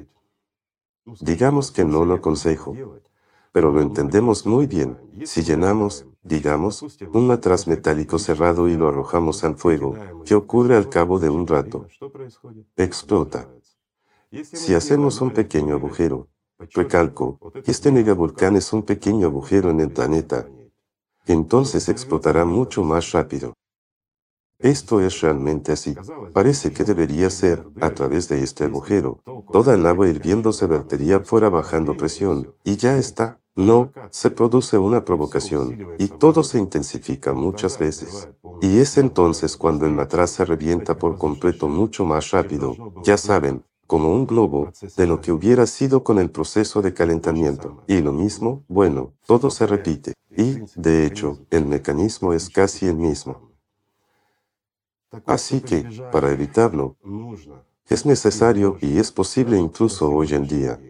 [1.20, 2.74] Digamos que no lo aconsejo,
[3.53, 4.99] pero lo entendemos muy bien.
[5.24, 6.82] Si llenamos, digamos,
[7.12, 11.47] un matraz metálico cerrado y lo arrojamos al fuego, ¿qué ocurre al cabo de un
[11.47, 11.86] rato?
[12.76, 13.49] Explota.
[14.30, 16.28] Si hacemos un pequeño agujero,
[16.72, 20.46] recalco, este megavolcán es un pequeño agujero en el planeta,
[21.26, 23.54] entonces explotará mucho más rápido.
[24.58, 25.94] Esto es realmente así.
[26.32, 29.20] Parece que debería ser, a través de este agujero,
[29.52, 33.40] toda el agua hirviendo se vertería fuera bajando presión, y ya está.
[33.54, 38.30] No, se produce una provocación y todo se intensifica muchas veces.
[38.62, 43.62] Y es entonces cuando el matraz se revienta por completo mucho más rápido, ya saben,
[43.87, 47.83] como un globo, de lo que hubiera sido con el proceso de calentamiento.
[47.87, 50.14] Y lo mismo, bueno, todo se repite.
[50.30, 53.51] Y, de hecho, el mecanismo es casi el mismo.
[55.26, 56.97] Así que, para evitarlo,
[57.89, 60.80] es necesario y es posible incluso hoy en día,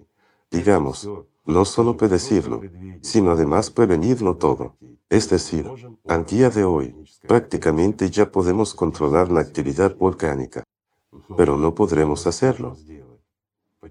[0.51, 1.09] digamos,
[1.45, 2.61] no solo predecirlo,
[3.01, 4.77] sino además prevenirlo todo.
[5.09, 5.69] Es decir,
[6.07, 6.95] al día de hoy,
[7.27, 10.63] prácticamente ya podemos controlar la actividad volcánica,
[11.37, 12.77] pero no podremos hacerlo.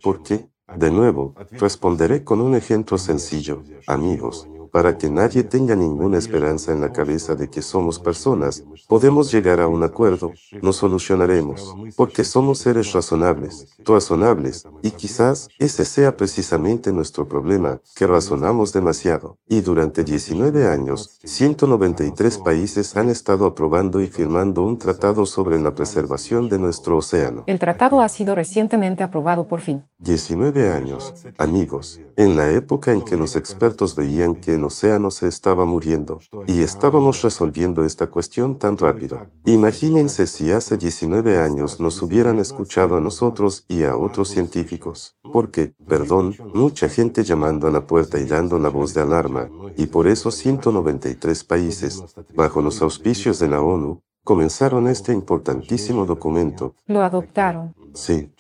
[0.02, 0.50] ¿Por qué?
[0.76, 6.82] De nuevo, responderé con un ejemplo sencillo, amigos para que nadie tenga ninguna esperanza en
[6.82, 12.60] la cabeza de que somos personas, podemos llegar a un acuerdo, nos solucionaremos, porque somos
[12.60, 19.38] seres razonables, razonables, y quizás ese sea precisamente nuestro problema, que razonamos demasiado.
[19.48, 25.76] Y durante 19 años, 193 países han estado aprobando y firmando un tratado sobre la
[25.76, 27.44] preservación de nuestro océano.
[27.48, 29.84] El tratado ha sido recientemente aprobado por fin.
[30.00, 35.28] 19 años, amigos, en la época en que los expertos veían que el océano se
[35.28, 39.26] estaba muriendo y estábamos resolviendo esta cuestión tan rápido.
[39.46, 45.74] Imagínense si hace 19 años nos hubieran escuchado a nosotros y a otros científicos, porque,
[45.88, 50.08] perdón, mucha gente llamando a la puerta y dando la voz de alarma, y por
[50.08, 52.04] eso 193 países,
[52.36, 56.76] bajo los auspicios de la ONU, comenzaron este importantísimo documento.
[56.88, 57.74] Lo adoptaron.
[57.94, 58.32] Sí,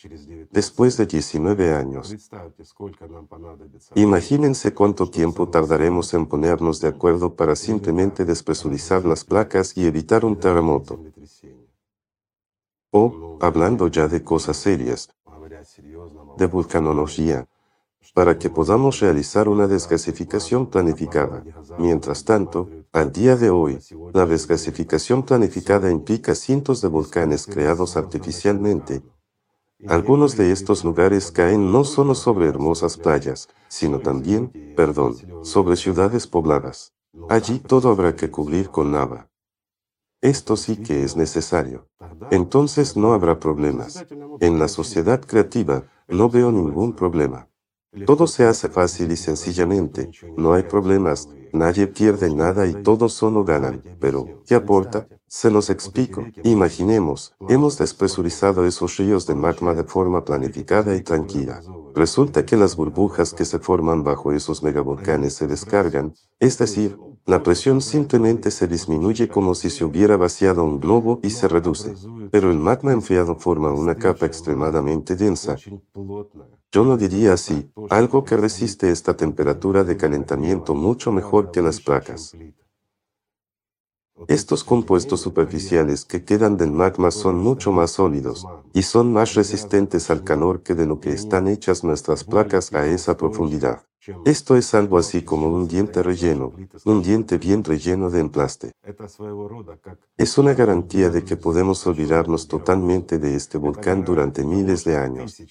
[0.51, 2.15] después de 19 años.
[3.95, 10.23] Imagínense cuánto tiempo tardaremos en ponernos de acuerdo para simplemente despresurizar las placas y evitar
[10.23, 10.99] un terremoto.
[12.91, 15.09] O, hablando ya de cosas serias,
[16.37, 17.47] de vulcanología,
[18.13, 21.43] para que podamos realizar una desgasificación planificada.
[21.77, 23.79] Mientras tanto, al día de hoy,
[24.13, 29.01] la desgasificación planificada implica cientos de volcanes creados artificialmente.
[29.87, 36.27] Algunos de estos lugares caen no solo sobre hermosas playas, sino también, perdón, sobre ciudades
[36.27, 36.93] pobladas.
[37.29, 39.29] Allí todo habrá que cubrir con lava.
[40.21, 41.87] Esto sí que es necesario.
[42.29, 44.05] Entonces no habrá problemas.
[44.39, 47.47] En la sociedad creativa no veo ningún problema.
[48.05, 50.09] Todo se hace fácil y sencillamente.
[50.37, 53.83] No hay problemas, nadie pierde nada y todos solo ganan.
[53.99, 55.07] Pero, ¿qué aporta?
[55.27, 56.25] Se los explico.
[56.43, 61.61] Imaginemos, hemos despresurizado esos ríos de magma de forma planificada y tranquila.
[61.93, 67.43] Resulta que las burbujas que se forman bajo esos megavolcanes se descargan, es decir, la
[67.43, 71.93] presión simplemente se disminuye como si se hubiera vaciado un globo y se reduce.
[72.31, 75.57] Pero el magma enfriado forma una capa extremadamente densa.
[76.73, 81.81] Yo lo diría así, algo que resiste esta temperatura de calentamiento mucho mejor que las
[81.81, 82.33] placas.
[84.29, 90.09] Estos compuestos superficiales que quedan del magma son mucho más sólidos y son más resistentes
[90.09, 93.83] al calor que de lo que están hechas nuestras placas a esa profundidad.
[94.25, 96.53] Esto es algo así como un diente relleno,
[96.85, 98.71] un diente bien relleno de emplaste.
[100.17, 105.41] Es una garantía de que podemos olvidarnos totalmente de este volcán durante miles de años.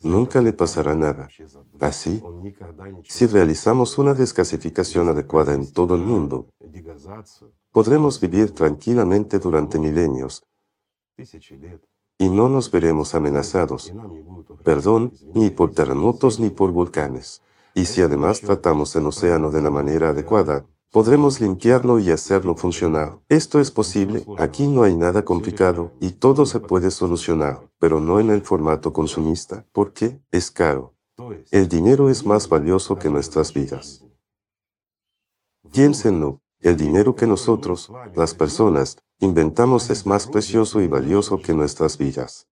[0.00, 1.28] Nunca le pasará nada.
[1.80, 2.22] Así,
[3.04, 6.46] si realizamos una desgasificación adecuada en todo el mundo,
[7.72, 10.44] podremos vivir tranquilamente durante milenios
[12.18, 13.92] y no nos veremos amenazados,
[14.64, 17.42] perdón, ni por terremotos ni por volcanes.
[17.74, 23.20] Y si además tratamos el océano de la manera adecuada, podremos limpiarlo y hacerlo funcionar.
[23.28, 28.20] Esto es posible, aquí no hay nada complicado y todo se puede solucionar, pero no
[28.20, 30.94] en el formato consumista, porque es caro.
[31.50, 34.04] El dinero es más valioso que nuestras vidas.
[35.72, 41.98] Piénsenlo, el dinero que nosotros, las personas, inventamos es más precioso y valioso que nuestras
[41.98, 42.48] vidas.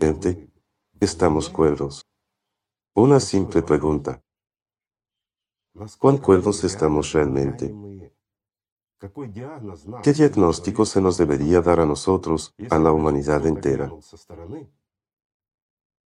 [0.00, 0.50] Gente,
[0.98, 2.06] ¿estamos cuerdos?
[2.94, 4.22] Una simple pregunta.
[5.98, 7.74] ¿Cuán cuerdos estamos realmente?
[10.02, 13.90] ¿Qué diagnóstico se nos debería dar a nosotros, a la humanidad entera?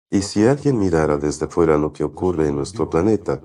[0.09, 3.41] Y si alguien mirara desde fuera lo que ocurre en nuestro planeta,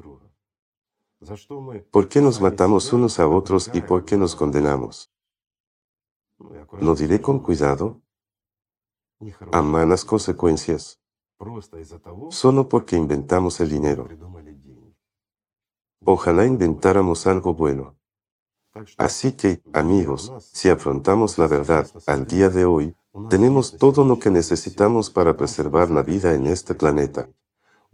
[1.91, 5.13] ¿por qué nos matamos unos a otros y por qué nos condenamos?
[6.81, 8.01] Lo diré con cuidado,
[9.53, 11.01] a malas consecuencias,
[12.31, 14.09] solo porque inventamos el dinero.
[16.07, 17.97] Ojalá inventáramos algo bueno.
[18.99, 22.95] Así que, amigos, si afrontamos la verdad al día de hoy,
[23.31, 27.29] tenemos todo lo que necesitamos para preservar la vida en este planeta.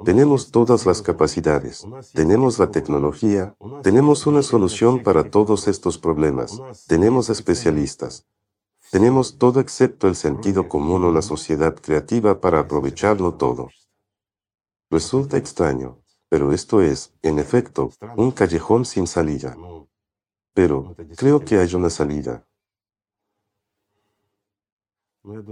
[0.04, 7.28] Tenemos todas las capacidades, tenemos la tecnología, tenemos una solución para todos estos problemas, tenemos
[7.28, 8.26] especialistas,
[8.90, 13.68] tenemos todo excepto el sentido común o la sociedad creativa para aprovecharlo todo.
[14.90, 15.98] Resulta extraño,
[16.30, 19.56] pero esto es, en efecto, un callejón sin salida.
[20.54, 22.46] Pero creo que hay una salida.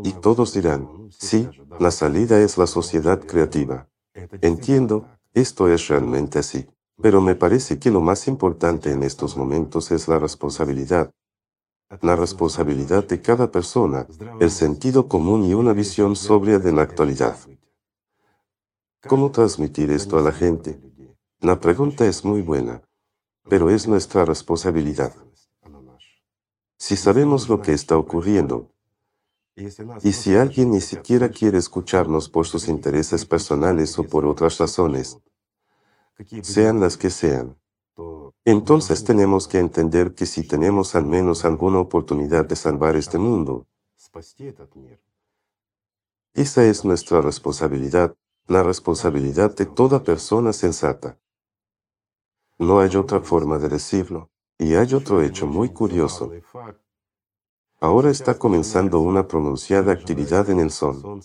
[0.05, 1.49] Y todos dirán, sí,
[1.81, 3.89] la salida es la sociedad creativa.
[4.41, 6.67] Entiendo, esto es realmente así.
[7.03, 11.11] Pero me parece que lo más importante en estos momentos es la responsabilidad.
[12.03, 14.07] La responsabilidad de cada persona,
[14.39, 17.37] el sentido común y una visión sobria de la actualidad.
[19.07, 20.81] ¿Cómo transmitir esto a la gente?
[21.41, 22.83] La pregunta es muy buena,
[23.49, 25.15] pero es nuestra responsabilidad.
[26.77, 28.73] Si sabemos lo que está ocurriendo,
[29.55, 35.19] y si alguien ni siquiera quiere escucharnos por sus intereses personales o por otras razones,
[36.43, 37.57] sean las que sean,
[38.45, 43.67] entonces tenemos que entender que si tenemos al menos alguna oportunidad de salvar este mundo,
[46.35, 48.17] esa es nuestra responsabilidad
[48.49, 51.19] la responsabilidad de toda persona sensata.
[52.59, 54.31] No hay otra forma de decirlo.
[54.59, 56.33] Y hay otro hecho muy curioso.
[57.79, 61.21] Ahora está comenzando una pronunciada actividad en el Sol.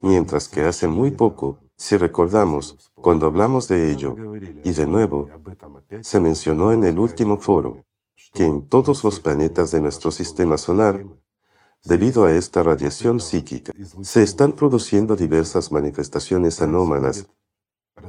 [0.00, 4.14] Mientras que hace muy poco, si recordamos, cuando hablamos de ello,
[4.62, 5.28] y de nuevo,
[6.02, 7.84] se mencionó en el último foro,
[8.32, 11.04] que en todos los planetas de nuestro sistema solar,
[11.84, 13.72] debido a esta radiación psíquica,
[14.02, 17.26] se están produciendo diversas manifestaciones anómalas,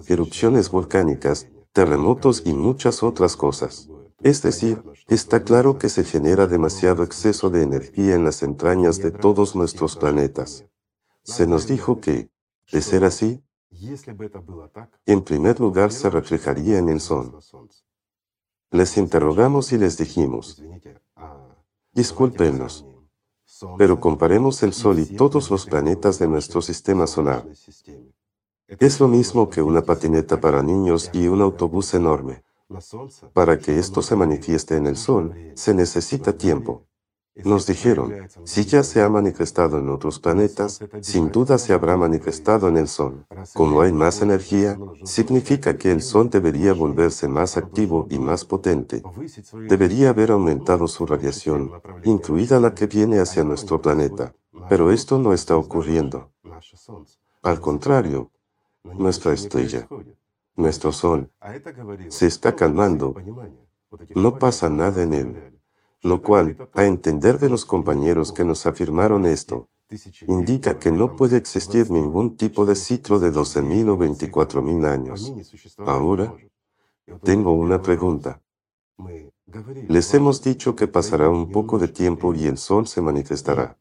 [0.08, 3.90] erupciones volcánicas, terremotos y muchas otras cosas.
[4.22, 9.12] Es decir, está claro que se genera demasiado exceso de energía en las entrañas de
[9.12, 10.66] todos nuestros planetas.
[11.24, 12.30] Se nos dijo que,
[12.72, 13.44] de ser así,
[15.06, 17.40] en primer lugar se reflejaría en el Sol.
[18.70, 20.64] Les interrogamos y les dijimos,
[21.94, 22.86] discúlpenos,
[23.78, 27.46] pero comparemos el Sol y todos los planetas de nuestro sistema solar.
[28.68, 32.44] Es lo mismo que una patineta para niños y un autobús enorme.
[33.34, 36.86] Para que esto se manifieste en el Sol, se necesita tiempo.
[37.36, 38.14] Nos dijeron,
[38.44, 42.90] si ya se ha manifestado en otros planetas, sin duda se habrá manifestado en el
[42.90, 43.26] Sol.
[43.54, 49.02] Como hay más energía, significa que el Sol debería volverse más activo y más potente.
[49.70, 51.72] Debería haber aumentado su radiación,
[52.04, 54.36] incluida la que viene hacia nuestro planeta.
[54.68, 56.32] Pero esto no está ocurriendo.
[57.44, 58.30] Al contrario,
[58.84, 59.88] nuestra estrella,
[60.58, 61.32] nuestro Sol,
[62.10, 63.16] se está calmando.
[64.16, 65.51] No pasa nada en él
[66.02, 69.70] lo cual, a entender de los compañeros que nos afirmaron esto,
[70.28, 75.34] indica que no puede existir ningún tipo de ciclo de 12.000 o 24.000 años.
[75.80, 76.34] Ahora,
[77.24, 78.42] tengo una pregunta.
[79.88, 83.78] Les hemos dicho que pasará un poco de tiempo y el sol se manifestará.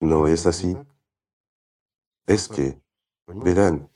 [0.00, 0.76] ¿No es así?
[2.26, 2.80] Es que,
[3.26, 3.90] verán,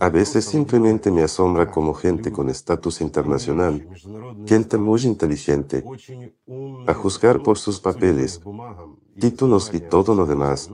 [0.00, 3.88] a veces simplemente me asombra como gente con estatus internacional,
[4.46, 5.84] gente muy inteligente,
[6.86, 8.40] a juzgar por sus papeles,
[9.18, 10.70] títulos y todo lo demás,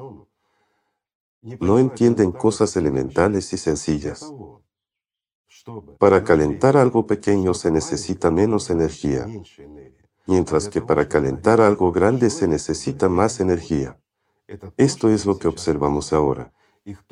[1.61, 4.33] no entienden cosas elementales y sencillas.
[5.99, 9.27] Para calentar algo pequeño se necesita menos energía,
[10.27, 13.99] mientras que para calentar algo grande se necesita más energía.
[14.77, 16.53] Esto es lo que observamos ahora.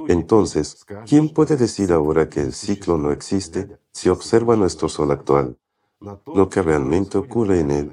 [0.08, 5.56] Entonces, ¿quién puede decir ahora que el ciclo no existe si observa nuestro Sol actual,
[6.00, 7.92] lo que realmente ocurre en él?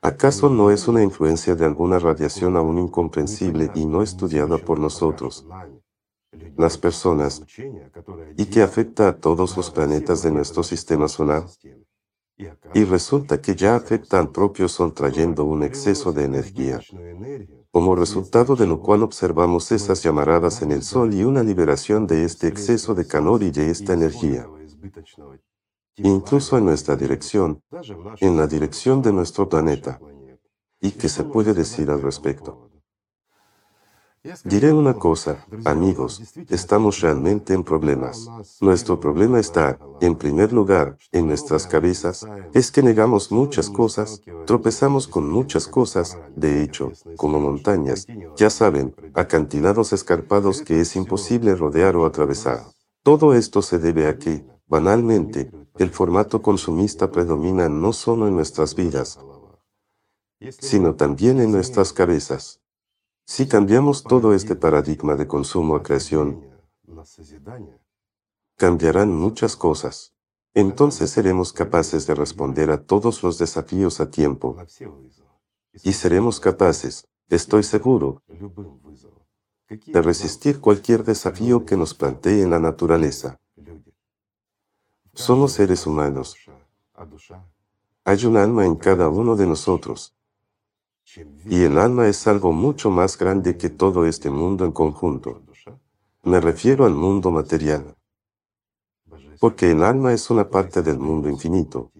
[0.00, 5.46] ¿Acaso no es una influencia de alguna radiación aún incomprensible y no estudiada por nosotros,
[6.56, 7.42] las personas,
[8.36, 11.44] y que afecta a todos los planetas de nuestro sistema solar?
[12.74, 16.80] Y resulta que ya afecta al propio Sol trayendo un exceso de energía
[17.72, 22.24] como resultado de lo cual observamos esas llamaradas en el Sol y una liberación de
[22.24, 24.46] este exceso de calor y de esta energía.
[25.96, 27.62] Incluso en nuestra dirección,
[28.20, 29.98] en la dirección de nuestro planeta.
[30.82, 32.71] ¿Y qué se puede decir al respecto?
[34.44, 38.28] Diré una cosa, amigos, estamos realmente en problemas.
[38.60, 45.08] Nuestro problema está, en primer lugar, en nuestras cabezas, es que negamos muchas cosas, tropezamos
[45.08, 48.06] con muchas cosas, de hecho, como montañas,
[48.36, 52.62] ya saben, acantilados escarpados que es imposible rodear o atravesar.
[53.02, 58.76] Todo esto se debe a que, banalmente, el formato consumista predomina no solo en nuestras
[58.76, 59.18] vidas,
[60.60, 62.61] sino también en nuestras cabezas.
[63.24, 66.44] Si cambiamos todo este paradigma de consumo a creación,
[68.56, 70.14] cambiarán muchas cosas.
[70.54, 74.56] Entonces seremos capaces de responder a todos los desafíos a tiempo.
[75.82, 78.22] Y seremos capaces, estoy seguro,
[79.68, 83.40] de resistir cualquier desafío que nos plantee en la naturaleza.
[85.14, 86.36] Somos seres humanos.
[88.04, 90.14] Hay un alma en cada uno de nosotros.
[91.46, 95.42] Y el alma es algo mucho más grande que todo este mundo en conjunto.
[96.22, 97.96] Me refiero al mundo material.
[99.40, 101.90] Porque el alma es una parte del mundo infinito.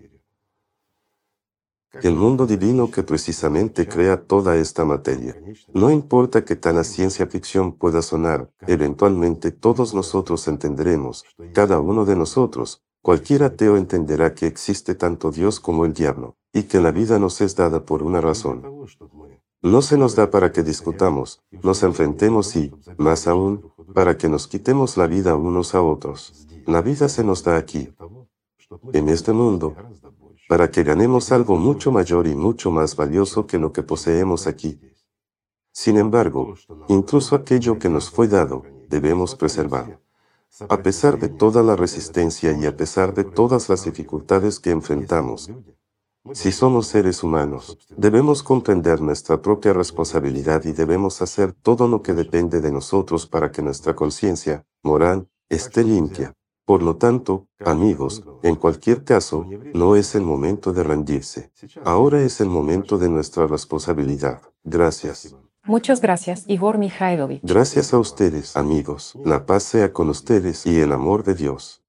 [2.02, 5.36] El mundo divino que precisamente crea toda esta materia.
[5.74, 12.16] No importa que tal ciencia ficción pueda sonar, eventualmente todos nosotros entenderemos, cada uno de
[12.16, 17.18] nosotros, cualquier ateo entenderá que existe tanto Dios como el diablo y que la vida
[17.18, 18.62] nos es dada por una razón.
[19.62, 24.48] No se nos da para que discutamos, nos enfrentemos y, más aún, para que nos
[24.48, 26.48] quitemos la vida unos a otros.
[26.66, 27.94] La vida se nos da aquí,
[28.92, 29.74] en este mundo,
[30.48, 34.80] para que ganemos algo mucho mayor y mucho más valioso que lo que poseemos aquí.
[35.72, 36.54] Sin embargo,
[36.88, 40.00] incluso aquello que nos fue dado, debemos preservar.
[40.68, 45.50] A pesar de toda la resistencia y a pesar de todas las dificultades que enfrentamos,
[46.32, 52.14] si somos seres humanos, debemos comprender nuestra propia responsabilidad y debemos hacer todo lo que
[52.14, 56.34] depende de nosotros para que nuestra conciencia moral esté limpia.
[56.64, 61.50] Por lo tanto, amigos, en cualquier caso, no es el momento de rendirse.
[61.84, 64.42] Ahora es el momento de nuestra responsabilidad.
[64.62, 65.34] Gracias.
[65.64, 67.40] Muchas gracias, Igor Mikhailovich.
[67.42, 69.14] Gracias a ustedes, amigos.
[69.24, 71.81] La paz sea con ustedes y el amor de Dios.